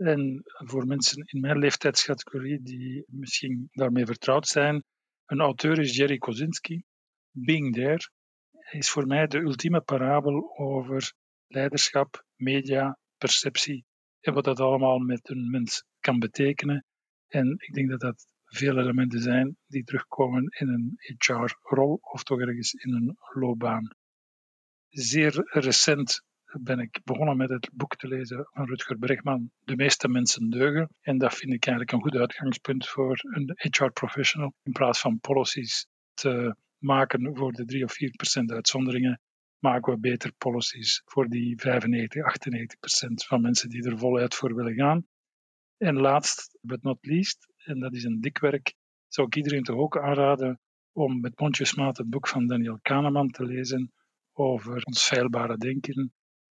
En 0.04 0.42
voor 0.44 0.86
mensen 0.86 1.24
in 1.26 1.40
mijn 1.40 1.58
leeftijdscategorie 1.58 2.62
die 2.62 3.04
misschien 3.08 3.68
daarmee 3.72 4.06
vertrouwd 4.06 4.48
zijn, 4.48 4.84
een 5.26 5.40
auteur 5.40 5.80
is 5.80 5.96
Jerry 5.96 6.18
Kozinski. 6.18 6.84
Being 7.32 7.74
There 7.74 8.10
is 8.72 8.90
voor 8.90 9.08
mij 9.08 9.28
de 9.28 9.38
ultieme 9.38 9.82
parabel 9.82 10.58
over 10.58 11.14
leiderschap, 11.48 12.26
media, 12.36 12.98
perceptie 13.18 13.86
en 14.20 14.34
wat 14.34 14.44
dat 14.44 14.60
allemaal 14.60 15.00
met 15.00 15.30
een 15.30 15.50
mens 15.50 15.84
kan 16.00 16.20
betekenen. 16.20 16.86
En 17.28 17.56
ik 17.58 17.74
denk 17.74 17.90
dat 17.90 18.00
dat 18.00 18.26
veel 18.46 18.80
elementen 18.80 19.22
zijn 19.22 19.58
die 19.68 19.84
terugkomen 19.84 20.44
in 20.60 20.68
een 20.68 20.94
HR-rol 20.98 22.00
of 22.02 22.24
toch 22.24 22.40
ergens 22.40 22.74
in 22.74 22.94
een 22.94 23.18
loopbaan. 23.34 23.88
Zeer 24.90 25.34
recent 25.44 26.24
ben 26.62 26.80
ik 26.80 27.02
begonnen 27.04 27.38
met 27.38 27.50
het 27.50 27.70
boek 27.74 27.96
te 27.96 28.08
lezen 28.08 28.48
van 28.52 28.66
Rutger 28.66 28.98
Bregman, 28.98 29.52
De 29.64 29.76
meeste 29.76 30.08
mensen 30.08 30.50
deugen. 30.50 30.90
En 31.02 31.18
dat 31.18 31.34
vind 31.34 31.54
ik 31.54 31.66
eigenlijk 31.66 31.92
een 31.92 32.12
goed 32.12 32.20
uitgangspunt 32.20 32.88
voor 32.88 33.20
een 33.22 33.52
HR-professional. 33.56 34.54
In 34.64 34.72
plaats 34.72 35.00
van 35.00 35.20
policies 35.20 35.88
te 36.14 36.56
maken 36.78 37.36
voor 37.36 37.52
de 37.52 37.66
3 37.66 37.84
of 37.84 37.94
4 37.94 38.12
procent 38.12 38.52
uitzonderingen, 38.52 39.22
maken 39.60 39.94
we 39.94 40.00
beter 40.00 40.34
policies 40.38 41.02
voor 41.06 41.28
die 41.28 41.60
95, 41.60 42.24
98 42.24 42.80
procent 42.80 43.26
van 43.26 43.42
mensen 43.42 43.70
die 43.70 43.90
er 43.90 43.98
voluit 43.98 44.36
voor 44.36 44.56
willen 44.56 44.76
gaan. 44.76 45.06
En 45.78 45.96
last 45.96 46.58
but 46.62 46.84
not 46.84 46.98
least, 47.06 47.48
en 47.58 47.80
dat 47.80 47.94
is 47.94 48.04
een 48.04 48.22
dik 48.22 48.38
werk, 48.40 48.74
zou 49.08 49.28
ik 49.28 49.36
iedereen 49.36 49.64
toch 49.64 49.78
ook 49.78 49.98
aanraden 49.98 50.60
om 50.92 51.20
met 51.20 51.40
mondjesmaat 51.40 51.98
het 51.98 52.10
boek 52.10 52.28
van 52.28 52.48
Daniel 52.48 52.80
Kahneman 52.82 53.30
te 53.30 53.46
lezen 53.46 53.92
over 54.34 54.84
ons 54.84 55.08
feilbare 55.08 55.58
denken. 55.58 56.14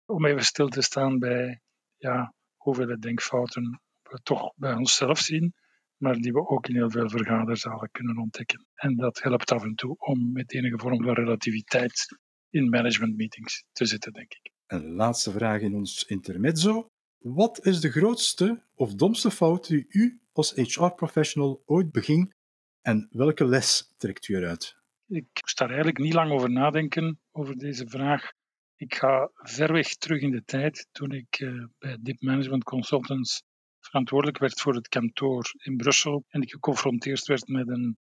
Om 0.10 0.25
even 0.25 0.44
stil 0.44 0.68
te 0.68 0.82
staan 0.82 1.20
bij 1.20 1.62
ja, 1.98 2.34
hoeveel 2.56 3.00
denkfouten 3.00 3.82
we 4.01 4.20
toch 4.24 4.54
bij 4.56 4.74
onszelf 4.74 5.20
zien, 5.20 5.54
maar 5.98 6.16
die 6.16 6.32
we 6.32 6.48
ook 6.48 6.68
in 6.68 6.75
heel 6.75 6.89
veel 6.89 7.10
vergaderzalen 7.10 7.92
kunnen 7.92 8.18
ontdekken. 8.18 8.68
En 8.75 8.96
dat 8.96 9.22
helpt 9.22 9.51
af 9.51 9.63
en 9.63 9.75
toe 9.75 9.96
om 9.98 10.32
met 10.32 10.54
enige 10.54 10.78
vorm 10.78 11.04
van 11.04 11.13
relativiteit 11.13 12.06
in 12.50 12.70
managementmeetings 12.70 13.63
te 13.72 13.86
zitten, 13.86 14.13
denk 14.13 14.34
ik. 14.34 14.51
En 14.66 14.92
laatste 14.92 15.32
vraag 15.32 15.62
in 15.62 15.74
ons 15.74 16.04
intermezzo. 16.04 16.88
Wat 17.18 17.66
is 17.66 17.82
de 17.82 17.92
grootste 17.92 18.63
of 18.75 18.94
domste 18.94 19.32
fout 19.32 19.68
die 19.68 19.86
u 19.89 20.22
als 20.32 20.51
HR-professional 20.51 21.62
ooit 21.66 21.92
beging 21.92 22.34
en 22.82 23.08
welke 23.12 23.46
les 23.46 23.94
trekt 23.98 24.28
u 24.28 24.36
eruit? 24.36 24.78
Ik 25.08 25.28
moest 25.42 25.58
daar 25.58 25.68
eigenlijk 25.68 25.98
niet 25.98 26.13
lang 26.13 26.32
over 26.32 26.51
nadenken, 26.51 27.20
over 27.32 27.58
deze 27.58 27.88
vraag. 27.88 28.38
Ik 28.80 28.96
ga 28.96 29.32
ver 29.34 29.74
weg 29.74 29.96
terug 29.96 30.22
in 30.22 30.32
de 30.32 30.44
tijd, 30.44 30.88
toen 30.92 31.12
ik 31.12 31.40
uh, 31.40 31.66
bij 31.78 31.98
Deep 32.02 32.22
Management 32.22 32.64
Consultants 32.64 33.44
verantwoordelijk 33.80 34.38
werd 34.38 34.62
voor 34.62 34.76
het 34.76 34.88
kantoor 34.88 35.52
in 35.58 35.78
Brussel 35.78 36.24
en 36.28 36.42
ik 36.42 36.52
geconfronteerd 36.52 37.26
werd 37.26 37.48
met 37.48 37.68
een 37.68 37.98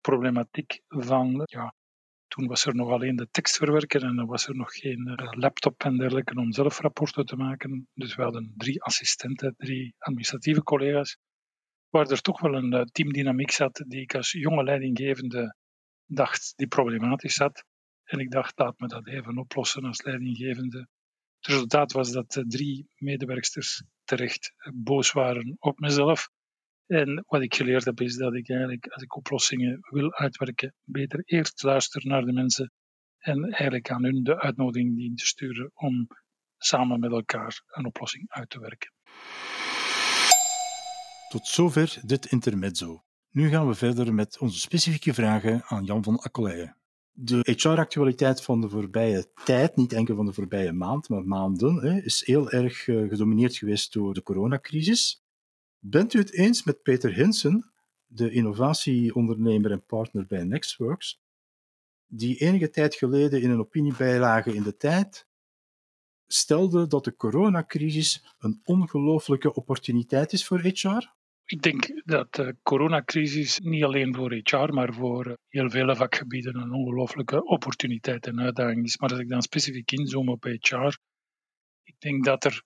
problematiek 0.00 0.80
van 0.88 1.42
ja, 1.44 1.74
toen 2.28 2.46
was 2.46 2.66
er 2.66 2.74
nog 2.74 2.90
alleen 2.90 3.16
de 3.16 3.28
tekstverwerker 3.30 4.02
en 4.02 4.16
dan 4.16 4.26
was 4.26 4.46
er 4.46 4.56
nog 4.56 4.72
geen 4.72 5.06
eh, 5.06 5.28
laptop 5.30 5.82
en 5.82 5.96
dergelijke 5.96 6.38
om 6.38 6.52
zelf 6.52 6.80
rapporten 6.80 7.24
te 7.26 7.36
maken. 7.36 7.88
Dus 7.94 8.14
we 8.14 8.22
hadden 8.22 8.54
drie 8.56 8.82
assistenten, 8.82 9.54
drie 9.56 9.94
administratieve 9.98 10.62
collega's, 10.62 11.16
waar 11.88 12.10
er 12.10 12.20
toch 12.20 12.40
wel 12.40 12.54
een 12.54 12.72
eh, 12.72 12.82
teamdynamiek 12.82 13.50
zat 13.50 13.84
die 13.86 14.00
ik 14.00 14.14
als 14.14 14.30
jonge 14.30 14.64
leidinggevende 14.64 15.56
dacht 16.06 16.52
die 16.56 16.68
problematisch 16.68 17.34
zat. 17.34 17.64
En 18.10 18.18
ik 18.18 18.30
dacht, 18.30 18.58
laat 18.58 18.78
me 18.78 18.86
dat 18.86 19.06
even 19.06 19.38
oplossen 19.38 19.84
als 19.84 20.02
leidinggevende. 20.02 20.78
Het 21.36 21.46
resultaat 21.46 21.92
was 21.92 22.12
dat 22.12 22.32
de 22.32 22.46
drie 22.46 22.90
medewerksters 22.96 23.82
terecht 24.04 24.54
boos 24.74 25.12
waren 25.12 25.56
op 25.58 25.78
mezelf. 25.78 26.28
En 26.86 27.24
wat 27.26 27.42
ik 27.42 27.54
geleerd 27.54 27.84
heb 27.84 28.00
is 28.00 28.16
dat 28.16 28.34
ik 28.34 28.48
eigenlijk, 28.48 28.86
als 28.86 29.02
ik 29.02 29.16
oplossingen 29.16 29.78
wil 29.80 30.12
uitwerken, 30.12 30.74
beter 30.84 31.22
eerst 31.24 31.62
luister 31.62 32.06
naar 32.06 32.24
de 32.24 32.32
mensen 32.32 32.72
en 33.18 33.44
eigenlijk 33.44 33.90
aan 33.90 34.04
hun 34.04 34.22
de 34.22 34.40
uitnodiging 34.40 34.96
dien 34.96 35.14
te 35.14 35.26
sturen 35.26 35.70
om 35.74 36.06
samen 36.56 37.00
met 37.00 37.10
elkaar 37.10 37.62
een 37.66 37.86
oplossing 37.86 38.30
uit 38.30 38.50
te 38.50 38.60
werken. 38.60 38.92
Tot 41.28 41.46
zover 41.46 41.98
dit 42.02 42.26
intermezzo. 42.26 43.04
Nu 43.30 43.48
gaan 43.48 43.68
we 43.68 43.74
verder 43.74 44.14
met 44.14 44.38
onze 44.38 44.58
specifieke 44.58 45.14
vragen 45.14 45.62
aan 45.64 45.84
Jan 45.84 46.04
van 46.04 46.18
Akkoleijen. 46.18 46.79
De 47.22 47.56
HR-actualiteit 47.56 48.42
van 48.42 48.60
de 48.60 48.68
voorbije 48.68 49.30
tijd, 49.44 49.76
niet 49.76 49.92
enkel 49.92 50.16
van 50.16 50.26
de 50.26 50.32
voorbije 50.32 50.72
maand, 50.72 51.08
maar 51.08 51.24
maanden, 51.24 52.04
is 52.04 52.26
heel 52.26 52.50
erg 52.50 52.88
eh, 52.88 53.08
gedomineerd 53.08 53.56
geweest 53.56 53.92
door 53.92 54.14
de 54.14 54.22
coronacrisis. 54.22 55.22
Bent 55.78 56.14
u 56.14 56.18
het 56.18 56.32
eens 56.32 56.64
met 56.64 56.82
Peter 56.82 57.14
Hinsen, 57.14 57.72
de 58.06 58.30
innovatieondernemer 58.30 59.70
en 59.70 59.84
partner 59.84 60.26
bij 60.26 60.44
Nextworks, 60.44 61.20
die 62.06 62.36
enige 62.36 62.70
tijd 62.70 62.94
geleden 62.94 63.42
in 63.42 63.50
een 63.50 63.60
opiniebijlage 63.60 64.54
in 64.54 64.62
de 64.62 64.76
tijd 64.76 65.26
stelde 66.26 66.86
dat 66.86 67.04
de 67.04 67.16
coronacrisis 67.16 68.34
een 68.38 68.60
ongelooflijke 68.64 69.54
opportuniteit 69.54 70.32
is 70.32 70.46
voor 70.46 70.60
HR? 70.60 71.18
Ik 71.50 71.62
denk 71.62 72.02
dat 72.04 72.34
de 72.34 72.56
coronacrisis 72.62 73.58
niet 73.58 73.84
alleen 73.84 74.14
voor 74.14 74.32
HR, 74.32 74.72
maar 74.72 74.94
voor 74.94 75.38
heel 75.48 75.70
vele 75.70 75.96
vakgebieden 75.96 76.56
een 76.56 76.72
ongelooflijke 76.72 77.44
opportuniteit 77.44 78.26
en 78.26 78.40
uitdaging 78.40 78.84
is. 78.84 78.98
Maar 78.98 79.10
als 79.10 79.18
ik 79.18 79.28
dan 79.28 79.42
specifiek 79.42 79.92
inzoom 79.92 80.28
op 80.28 80.44
HR, 80.44 80.96
ik 81.82 81.94
denk 81.98 82.24
dat 82.24 82.44
er 82.44 82.62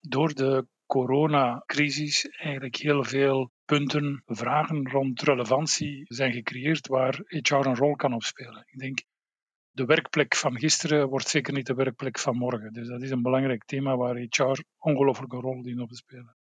door 0.00 0.34
de 0.34 0.66
coronacrisis 0.86 2.28
eigenlijk 2.28 2.76
heel 2.76 3.04
veel 3.04 3.50
punten, 3.64 4.22
vragen 4.24 4.90
rond 4.90 5.22
relevantie 5.22 6.04
zijn 6.04 6.32
gecreëerd 6.32 6.86
waar 6.86 7.22
HR 7.26 7.54
een 7.54 7.76
rol 7.76 7.96
kan 7.96 8.14
opspelen. 8.14 8.64
Ik 8.66 8.78
denk, 8.78 9.02
de 9.70 9.84
werkplek 9.84 10.36
van 10.36 10.58
gisteren 10.58 11.08
wordt 11.08 11.28
zeker 11.28 11.52
niet 11.52 11.66
de 11.66 11.74
werkplek 11.74 12.18
van 12.18 12.36
morgen. 12.36 12.72
Dus 12.72 12.88
dat 12.88 13.02
is 13.02 13.10
een 13.10 13.22
belangrijk 13.22 13.64
thema 13.64 13.96
waar 13.96 14.16
HR 14.16 14.62
ongelooflijke 14.78 15.36
rol 15.36 15.62
dient 15.62 15.80
op 15.80 15.88
te 15.88 15.96
spelen. 15.96 16.35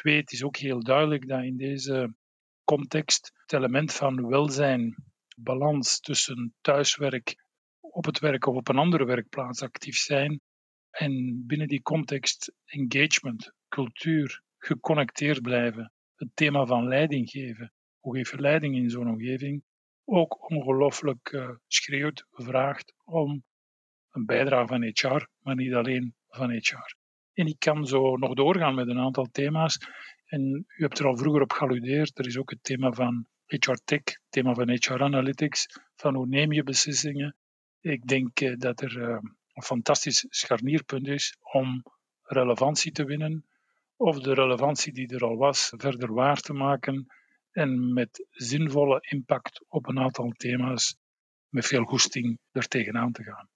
Twee, 0.00 0.16
het 0.16 0.32
is 0.32 0.42
ook 0.42 0.56
heel 0.56 0.82
duidelijk 0.82 1.28
dat 1.28 1.42
in 1.42 1.56
deze 1.56 2.14
context 2.64 3.32
het 3.34 3.52
element 3.52 3.92
van 3.92 4.26
welzijn, 4.26 4.94
balans 5.36 6.00
tussen 6.00 6.54
thuiswerk, 6.60 7.44
op 7.80 8.04
het 8.04 8.18
werk 8.18 8.46
of 8.46 8.56
op 8.56 8.68
een 8.68 8.78
andere 8.78 9.04
werkplaats 9.04 9.62
actief 9.62 9.96
zijn 9.96 10.40
en 10.90 11.44
binnen 11.46 11.68
die 11.68 11.82
context 11.82 12.52
engagement, 12.64 13.52
cultuur, 13.68 14.42
geconnecteerd 14.58 15.42
blijven, 15.42 15.92
het 16.14 16.28
thema 16.34 16.66
van 16.66 16.88
leiding 16.88 17.30
geven. 17.30 17.72
Hoe 17.98 18.16
geef 18.16 18.30
je 18.30 18.40
leiding 18.40 18.76
in 18.76 18.90
zo'n 18.90 19.08
omgeving? 19.08 19.62
Ook 20.04 20.50
ongelooflijk 20.50 21.32
uh, 21.32 21.50
schreeuwt, 21.66 22.26
vraagt 22.30 22.94
om 23.04 23.44
een 24.10 24.26
bijdrage 24.26 24.66
van 24.66 24.82
HR, 24.82 25.26
maar 25.38 25.54
niet 25.54 25.74
alleen 25.74 26.14
van 26.28 26.50
HR. 26.50 26.99
En 27.32 27.46
ik 27.46 27.58
kan 27.58 27.86
zo 27.86 28.16
nog 28.16 28.34
doorgaan 28.34 28.74
met 28.74 28.88
een 28.88 28.98
aantal 28.98 29.28
thema's. 29.32 29.78
En 30.26 30.64
u 30.68 30.82
hebt 30.82 30.98
er 30.98 31.06
al 31.06 31.16
vroeger 31.16 31.42
op 31.42 31.52
gealludeerd. 31.52 32.18
Er 32.18 32.26
is 32.26 32.38
ook 32.38 32.50
het 32.50 32.64
thema 32.64 32.92
van 32.92 33.26
HR 33.46 33.78
Tech, 33.84 34.00
het 34.04 34.20
thema 34.28 34.54
van 34.54 34.70
HR 34.70 35.02
Analytics, 35.02 35.66
van 35.96 36.14
hoe 36.14 36.26
neem 36.26 36.52
je 36.52 36.62
beslissingen. 36.62 37.36
Ik 37.80 38.06
denk 38.06 38.40
uh, 38.40 38.56
dat 38.58 38.80
er 38.80 38.96
uh, 38.96 39.18
een 39.52 39.62
fantastisch 39.62 40.26
scharnierpunt 40.28 41.06
is 41.06 41.36
om 41.52 41.82
relevantie 42.22 42.92
te 42.92 43.04
winnen, 43.04 43.46
of 43.96 44.20
de 44.20 44.34
relevantie 44.34 44.92
die 44.92 45.14
er 45.14 45.24
al 45.24 45.36
was 45.36 45.72
verder 45.76 46.12
waar 46.12 46.40
te 46.40 46.52
maken 46.52 47.06
en 47.50 47.92
met 47.92 48.26
zinvolle 48.30 48.98
impact 49.08 49.64
op 49.68 49.88
een 49.88 49.98
aantal 49.98 50.30
thema's 50.30 50.96
met 51.48 51.66
veel 51.66 51.84
goesting 51.84 52.38
er 52.52 52.68
tegenaan 52.68 53.12
te 53.12 53.22
gaan. 53.22 53.48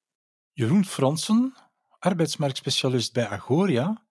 Jeroen 0.53 0.85
Fransen, 0.85 1.55
arbeidsmarktspecialist 2.05 3.13
bij 3.13 3.27
Agoria, 3.27 4.07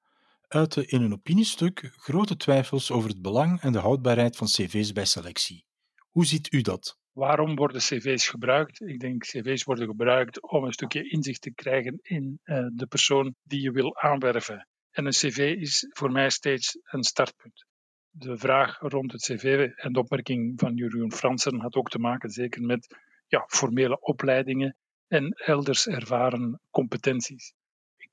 uitte 0.48 0.86
in 0.86 1.02
een 1.02 1.14
opiniestuk 1.14 1.94
grote 1.98 2.38
twijfels 2.38 2.92
over 2.92 3.10
het 3.10 3.22
belang 3.22 3.62
en 3.62 3.72
de 3.72 3.80
houdbaarheid 3.80 4.36
van 4.36 4.48
cv's 4.48 4.92
bij 4.92 5.06
selectie. 5.06 5.66
Hoe 6.10 6.26
ziet 6.26 6.54
u 6.54 6.62
dat? 6.62 6.98
Waarom 7.12 7.56
worden 7.56 7.82
cv's 7.82 8.28
gebruikt? 8.28 8.82
Ik 8.82 9.00
denk 9.00 9.22
cv's 9.22 9.64
worden 9.64 9.88
gebruikt 9.88 10.42
om 10.42 10.64
een 10.64 10.72
stukje 10.72 11.10
inzicht 11.10 11.42
te 11.42 11.54
krijgen 11.54 12.00
in 12.02 12.40
uh, 12.44 12.68
de 12.74 12.86
persoon 12.86 13.36
die 13.44 13.62
je 13.62 13.72
wil 13.72 13.98
aanwerven. 13.98 14.68
En 14.92 15.06
een 15.06 15.12
cv 15.12 15.56
is 15.60 15.88
voor 15.90 16.12
mij 16.12 16.30
steeds 16.30 16.78
een 16.84 17.04
startpunt. 17.04 17.66
De 18.10 18.38
vraag 18.38 18.80
rond 18.80 19.12
het 19.12 19.22
cv 19.22 19.70
en 19.76 19.94
de 19.94 20.00
opmerking 20.00 20.60
van 20.60 20.76
Jeroen 20.76 21.12
Fransen 21.12 21.60
had 21.60 21.76
ook 21.76 21.90
te 21.90 22.00
maken 22.00 22.30
zeker 22.30 22.62
met 22.62 22.96
ja, 23.28 23.44
formele 23.48 24.00
opleidingen 24.00 24.78
en 25.08 25.30
elders 25.30 25.88
ervaren 25.88 26.60
competenties. 26.70 27.54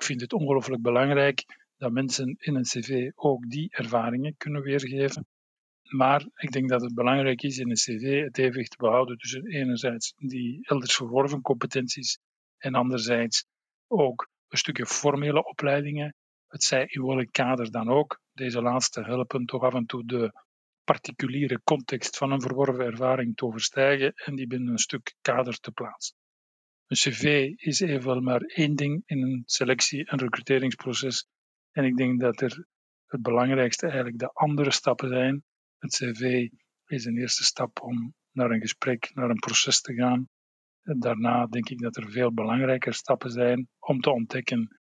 Ik 0.00 0.06
vind 0.06 0.20
het 0.20 0.32
ongelooflijk 0.32 0.82
belangrijk 0.82 1.44
dat 1.76 1.92
mensen 1.92 2.36
in 2.38 2.54
een 2.54 2.62
cv 2.62 3.10
ook 3.14 3.50
die 3.50 3.68
ervaringen 3.70 4.36
kunnen 4.36 4.62
weergeven. 4.62 5.26
Maar 5.82 6.26
ik 6.34 6.50
denk 6.50 6.68
dat 6.68 6.80
het 6.80 6.94
belangrijk 6.94 7.42
is 7.42 7.58
in 7.58 7.70
een 7.70 7.76
cv 7.76 8.22
het 8.22 8.38
evenwicht 8.38 8.70
te 8.70 8.76
behouden 8.76 9.18
tussen 9.18 9.46
enerzijds 9.46 10.12
die 10.16 10.58
elders 10.62 10.94
verworven 10.94 11.40
competenties 11.40 12.18
en 12.58 12.74
anderzijds 12.74 13.44
ook 13.86 14.28
een 14.48 14.58
stukje 14.58 14.86
formele 14.86 15.44
opleidingen 15.44 16.14
het 16.46 16.62
zij 16.62 16.84
in 16.86 17.06
welk 17.06 17.32
kader 17.32 17.70
dan 17.70 17.88
ook. 17.88 18.20
Deze 18.32 18.62
laatste 18.62 19.02
helpen 19.02 19.44
toch 19.44 19.62
af 19.62 19.74
en 19.74 19.86
toe 19.86 20.06
de 20.06 20.32
particuliere 20.84 21.60
context 21.64 22.16
van 22.16 22.32
een 22.32 22.40
verworven 22.40 22.84
ervaring 22.84 23.36
te 23.36 23.44
overstijgen 23.44 24.12
en 24.14 24.34
die 24.34 24.46
binnen 24.46 24.72
een 24.72 24.78
stuk 24.78 25.14
kader 25.20 25.58
te 25.58 25.72
plaatsen. 25.72 26.16
Een 26.90 26.96
cv 26.96 27.52
is 27.56 27.80
evenwel 27.80 28.20
maar 28.20 28.40
één 28.40 28.74
ding 28.74 29.02
in 29.06 29.22
een 29.22 29.42
selectie- 29.46 30.04
en 30.04 30.18
recruteringsproces. 30.18 31.26
En 31.70 31.84
ik 31.84 31.96
denk 31.96 32.20
dat 32.20 32.40
er 32.40 32.66
het 33.06 33.22
belangrijkste 33.22 33.86
eigenlijk 33.86 34.18
de 34.18 34.32
andere 34.32 34.70
stappen 34.70 35.08
zijn. 35.08 35.44
Het 35.78 35.90
cv 35.90 36.48
is 36.86 37.04
een 37.04 37.18
eerste 37.18 37.44
stap 37.44 37.82
om 37.82 38.14
naar 38.32 38.50
een 38.50 38.60
gesprek, 38.60 39.10
naar 39.14 39.30
een 39.30 39.38
proces 39.38 39.80
te 39.80 39.94
gaan. 39.94 40.28
Daarna 40.82 41.46
denk 41.46 41.68
ik 41.68 41.78
dat 41.78 41.96
er 41.96 42.10
veel 42.10 42.32
belangrijker 42.32 42.94
stappen 42.94 43.30
zijn 43.30 43.68
om 43.78 44.00
te 44.00 44.10
ontdekken 44.10 44.80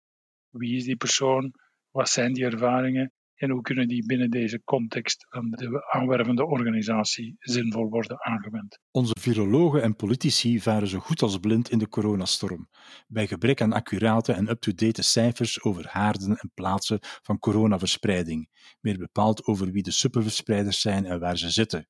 wie 0.50 0.76
is 0.76 0.84
die 0.84 0.96
persoon, 0.96 1.52
wat 1.90 2.08
zijn 2.08 2.32
die 2.32 2.44
ervaringen 2.44 3.12
en 3.40 3.50
hoe 3.50 3.62
kunnen 3.62 3.88
die 3.88 4.06
binnen 4.06 4.30
deze 4.30 4.62
context 4.64 5.26
van 5.28 5.50
de 5.50 5.86
aanwervende 5.90 6.46
organisatie 6.46 7.36
zinvol 7.38 7.88
worden 7.88 8.24
aangewend. 8.24 8.78
Onze 8.90 9.16
virologen 9.20 9.82
en 9.82 9.96
politici 9.96 10.60
varen 10.60 10.88
zo 10.88 10.98
goed 10.98 11.22
als 11.22 11.38
blind 11.38 11.70
in 11.70 11.78
de 11.78 11.88
coronastorm, 11.88 12.68
bij 13.06 13.26
gebrek 13.26 13.60
aan 13.60 13.72
accurate 13.72 14.32
en 14.32 14.48
up-to-date 14.48 15.02
cijfers 15.02 15.62
over 15.62 15.86
haarden 15.88 16.36
en 16.36 16.50
plaatsen 16.54 16.98
van 17.00 17.38
coronaverspreiding, 17.38 18.48
meer 18.80 18.98
bepaald 18.98 19.44
over 19.44 19.70
wie 19.70 19.82
de 19.82 19.90
superverspreiders 19.90 20.80
zijn 20.80 21.04
en 21.04 21.20
waar 21.20 21.38
ze 21.38 21.50
zitten. 21.50 21.88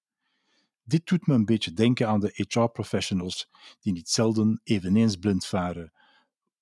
Dit 0.83 1.07
doet 1.07 1.27
me 1.27 1.35
een 1.35 1.45
beetje 1.45 1.73
denken 1.73 2.09
aan 2.09 2.21
de 2.21 2.47
HR-professionals, 2.49 3.49
die 3.81 3.93
niet 3.93 4.09
zelden 4.09 4.61
eveneens 4.63 5.17
blind 5.17 5.47
varen, 5.47 5.93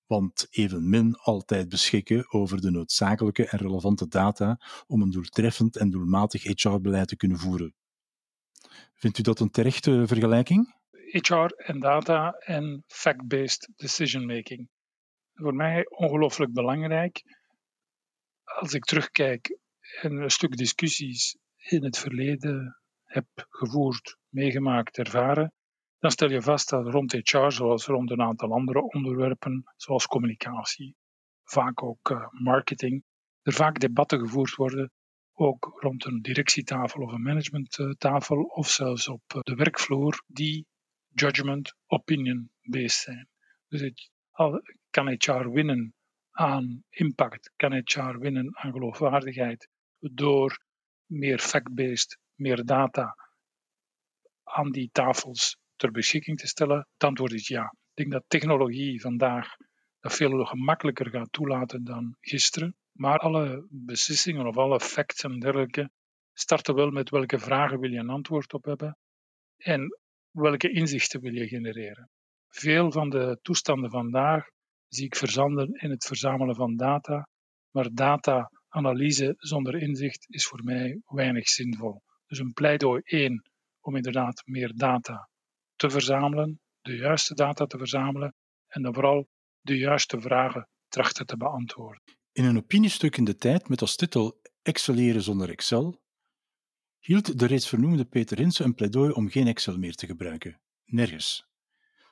want 0.09 0.47
evenmin 0.51 1.15
altijd 1.15 1.69
beschikken 1.69 2.33
over 2.33 2.61
de 2.61 2.71
noodzakelijke 2.71 3.47
en 3.47 3.59
relevante 3.59 4.09
data 4.09 4.61
om 4.87 5.03
een 5.03 5.11
doeltreffend 5.11 5.77
en 5.77 5.91
doelmatig 5.91 6.43
HR-beleid 6.43 7.09
te 7.09 7.17
kunnen 7.17 7.39
voeren. 7.39 7.75
Vindt 8.95 9.19
u 9.19 9.23
dat 9.23 9.41
een 9.41 9.51
terechte 9.51 10.07
vergelijking? 10.07 10.77
HR 11.11 11.47
en 11.57 11.81
data 11.81 12.33
en 12.33 12.85
fact-based 12.87 13.69
decision 13.77 14.27
making. 14.27 14.69
Voor 15.35 15.55
mij 15.55 15.87
ongelooflijk 15.89 16.53
belangrijk. 16.53 17.23
Als 18.45 18.73
ik 18.73 18.85
terugkijk 18.85 19.59
en 20.01 20.13
een 20.13 20.31
stuk 20.31 20.57
discussies 20.57 21.37
in 21.57 21.85
het 21.85 21.99
verleden 21.99 22.81
heb 23.05 23.27
gevoerd, 23.49 24.17
meegemaakt, 24.29 24.99
ervaren, 24.99 25.53
dan 25.99 26.11
stel 26.11 26.31
je 26.31 26.43
vast 26.43 26.69
dat 26.71 26.87
rond 26.87 27.13
HR, 27.13 27.51
zoals 27.51 27.87
rond 27.87 28.11
een 28.11 28.23
aantal 28.23 28.53
andere 28.53 28.83
onderwerpen, 28.83 29.73
zoals 29.77 30.07
communicatie, 30.07 30.97
vaak 31.45 31.83
ook 31.83 32.11
uh, 32.11 32.27
marketing, 32.31 33.05
er 33.43 33.53
vaak 33.53 33.79
debatten 33.79 34.19
gevoerd 34.19 34.55
worden, 34.55 34.93
ook 35.33 35.77
rond 35.81 36.05
een 36.05 36.23
directietafel 36.23 37.03
of 37.03 37.13
een 37.13 37.23
managementtafel, 37.23 38.43
of 38.43 38.69
zelfs 38.69 39.09
op 39.09 39.23
de 39.27 39.55
werkvloer, 39.55 40.25
die 40.27 40.67
judgment, 41.09 41.75
opinion-based 41.87 43.01
zijn. 43.01 43.29
Dus 43.69 43.81
het, 43.81 44.11
kan 44.91 45.09
HR 45.09 45.49
winnen 45.49 45.95
aan 46.31 46.85
impact, 46.89 47.53
kan 47.57 47.83
HR 47.85 48.19
winnen 48.19 48.57
aan 48.57 48.73
geloofwaardigheid 48.73 49.69
door 49.99 50.61
meer 51.05 51.39
fact-based, 51.39 52.19
meer 52.35 52.65
data 52.65 53.17
aan 54.43 54.71
die 54.71 54.89
tafels 54.93 55.57
ter 55.79 55.91
beschikking 55.91 56.39
te 56.39 56.47
stellen? 56.47 56.79
Het 56.93 57.05
antwoord 57.05 57.33
is 57.33 57.49
ja. 57.49 57.63
Ik 57.63 57.95
denk 57.95 58.13
dat 58.13 58.25
technologie 58.27 59.01
vandaag 59.01 59.57
dat 60.01 60.15
veel 60.15 60.45
gemakkelijker 60.45 61.11
gaat 61.11 61.33
toelaten 61.33 61.85
dan 61.85 62.17
gisteren. 62.21 62.77
Maar 62.93 63.19
alle 63.19 63.67
beslissingen 63.71 64.47
of 64.47 64.57
alle 64.57 64.81
facts 64.81 65.23
en 65.23 65.39
dergelijke 65.39 65.91
starten 66.33 66.75
wel 66.75 66.91
met 66.91 67.11
welke 67.11 67.39
vragen 67.39 67.81
wil 67.81 67.91
je 67.91 67.99
een 67.99 68.09
antwoord 68.09 68.53
op 68.53 68.65
hebben 68.65 68.99
en 69.57 69.99
welke 70.31 70.71
inzichten 70.71 71.21
wil 71.21 71.33
je 71.33 71.49
genereren. 71.49 72.11
Veel 72.49 72.93
van 72.93 73.11
de 73.11 73.39
toestanden 73.43 73.91
vandaag 73.91 74.47
zie 74.89 75.05
ik 75.05 75.17
verzanden 75.17 75.73
in 75.73 75.91
het 75.91 76.05
verzamelen 76.05 76.55
van 76.55 76.77
data, 76.77 77.29
maar 77.71 77.89
data-analyse 77.93 79.35
zonder 79.37 79.83
inzicht 79.83 80.27
is 80.29 80.47
voor 80.47 80.65
mij 80.65 81.01
weinig 81.05 81.49
zinvol. 81.49 82.03
Dus 82.27 82.39
een 82.39 82.53
pleidooi 82.53 83.01
één 83.05 83.51
om 83.81 83.97
inderdaad 83.97 84.43
meer 84.45 84.73
data 84.75 85.28
te 85.79 85.91
verzamelen, 85.91 86.61
de 86.81 86.97
juiste 86.97 87.35
data 87.35 87.67
te 87.67 87.79
verzamelen 87.79 88.35
en 88.67 88.83
dan 88.83 88.95
vooral 88.95 89.29
de 89.61 89.77
juiste 89.77 90.21
vragen 90.21 90.69
trachten 90.89 91.27
te 91.27 91.37
beantwoorden. 91.37 92.03
In 92.33 92.45
een 92.45 92.57
opiniestuk 92.57 93.17
in 93.17 93.25
de 93.25 93.37
tijd 93.37 93.69
met 93.69 93.81
als 93.81 93.97
titel 93.97 94.41
Excelleren 94.63 95.23
zonder 95.23 95.51
Excel 95.51 96.01
hield 96.99 97.39
de 97.39 97.47
reeds 97.47 97.69
vernoemde 97.69 98.05
Peter 98.05 98.37
Rinse 98.37 98.65
een 98.65 98.75
pleidooi 98.75 99.11
om 99.13 99.29
geen 99.29 99.47
Excel 99.47 99.79
meer 99.79 99.95
te 99.95 100.07
gebruiken. 100.07 100.61
Nergens. 100.85 101.47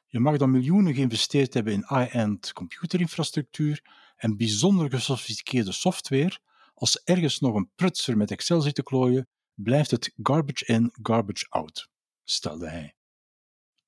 Je 0.07 0.21
mag 0.21 0.37
dan 0.37 0.51
miljoenen 0.51 0.95
geïnvesteerd 0.95 1.55
hebben 1.55 1.73
in 1.73 1.85
high-end 1.89 2.53
computerinfrastructuur 2.53 3.83
en 4.17 4.37
bijzonder 4.37 4.91
gesofisticeerde 4.91 5.73
software. 5.73 6.39
Als 6.75 7.03
ergens 7.03 7.39
nog 7.39 7.55
een 7.55 7.71
prutser 7.75 8.17
met 8.17 8.31
Excel 8.31 8.61
zit 8.61 8.75
te 8.75 8.83
klooien, 8.83 9.29
blijft 9.55 9.91
het 9.91 10.13
garbage 10.23 10.67
in, 10.67 10.91
garbage 11.03 11.47
out, 11.49 11.89
stelde 12.25 12.69
hij. 12.69 12.96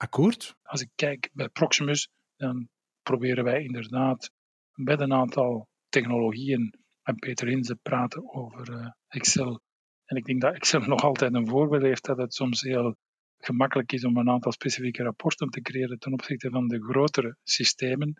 Akkoord? 0.01 0.55
Als 0.63 0.81
ik 0.81 0.91
kijk 0.95 1.31
bij 1.33 1.49
Proximus, 1.49 2.09
dan 2.37 2.69
proberen 3.03 3.45
wij 3.45 3.63
inderdaad 3.63 4.31
met 4.73 5.01
een 5.01 5.13
aantal 5.13 5.69
technologieën 5.89 6.75
en 7.03 7.15
Peter 7.15 7.49
Inze 7.49 7.77
praten 7.77 8.35
over 8.35 8.71
uh, 8.71 8.87
Excel. 9.09 9.61
En 10.05 10.17
ik 10.17 10.25
denk 10.25 10.41
dat 10.41 10.55
Excel 10.55 10.81
nog 10.95 11.03
altijd 11.03 11.35
een 11.35 11.49
voorbeeld 11.49 11.83
heeft 11.83 12.05
dat 12.05 12.17
het 12.17 12.35
soms 12.35 12.61
heel 12.61 12.97
gemakkelijk 13.39 13.93
is 13.93 14.05
om 14.05 14.17
een 14.17 14.31
aantal 14.31 14.53
specifieke 14.53 15.03
rapporten 15.03 15.51
te 15.51 15.61
creëren 15.61 15.99
ten 15.99 16.13
opzichte 16.13 16.51
van 16.51 16.69
de 16.69 16.83
grotere 16.83 17.37
systemen. 17.43 18.15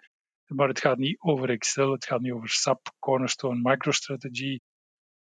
Maar 0.47 0.69
het 0.69 0.81
gaat 0.81 0.99
niet 0.99 1.21
over 1.21 1.51
Excel, 1.51 1.93
het 1.93 2.05
gaat 2.05 2.21
niet 2.21 2.33
over 2.33 2.49
SAP, 2.49 2.95
Cornerstone, 2.99 3.61
MicroStrategy 3.63 4.59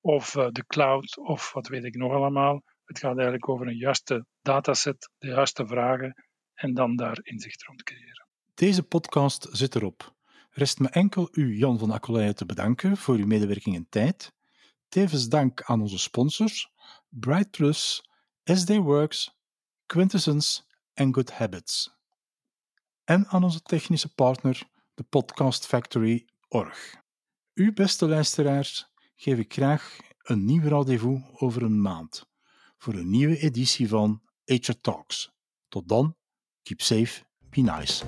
of 0.02 0.36
uh, 0.36 0.48
de 0.52 0.66
cloud 0.66 1.18
of 1.18 1.54
wat 1.54 1.68
weet 1.68 1.84
ik 1.84 1.96
nog 1.96 2.12
allemaal. 2.12 2.64
Het 2.86 3.00
gaat 3.00 3.14
eigenlijk 3.14 3.50
over 3.50 3.68
een 3.68 3.78
juiste 3.78 4.26
dataset, 4.42 5.10
de 5.18 5.28
juiste 5.28 5.68
vragen 5.68 6.14
en 6.60 6.74
dan 6.74 6.96
daar 6.96 7.20
inzicht 7.22 7.64
rond 7.64 7.84
creëren. 7.84 8.28
Deze 8.54 8.84
podcast 8.84 9.48
zit 9.52 9.76
erop. 9.76 10.16
Rest 10.50 10.80
me 10.80 10.90
enkel 10.90 11.28
u, 11.32 11.58
Jan 11.58 11.80
van 11.80 11.92
Akkoleijen, 11.92 12.36
te 12.36 12.46
bedanken 12.46 12.98
voor 12.98 13.16
uw 13.16 13.26
medewerking 13.26 13.76
en 13.76 13.88
tijd. 13.90 14.34
Tevens 14.88 15.30
dank 15.30 15.62
aan 15.62 15.82
onze 15.82 15.98
sponsors 15.98 16.72
Bright 17.10 17.52
Plus, 17.52 18.10
SD 18.44 18.70
Works, 18.76 19.38
Quintessence 19.86 20.62
en 20.94 21.14
Good 21.14 21.32
Habits. 21.32 21.98
En 23.04 23.28
aan 23.28 23.44
onze 23.44 23.62
technische 23.62 24.14
partner, 24.14 24.64
de 24.94 25.04
Podcast 25.04 25.66
Factory 25.66 26.28
Org. 26.48 26.96
U, 27.54 27.74
beste 27.74 28.08
luisteraars, 28.08 28.92
geef 29.16 29.38
ik 29.38 29.54
graag 29.54 29.98
een 30.22 30.46
nieuw 30.46 30.68
rendezvous 30.68 31.22
over 31.34 31.64
een 31.64 31.82
maand 31.82 32.28
voor 32.78 32.94
een 32.94 33.10
nieuwe 33.10 33.38
editie 33.38 33.88
van 33.88 34.22
HR 34.46 34.72
Talks. 34.82 35.32
Tot 35.68 35.88
dan. 35.88 36.19
Keep 36.70 36.84
safe, 36.84 37.24
be 37.50 37.64
nice. 37.64 38.04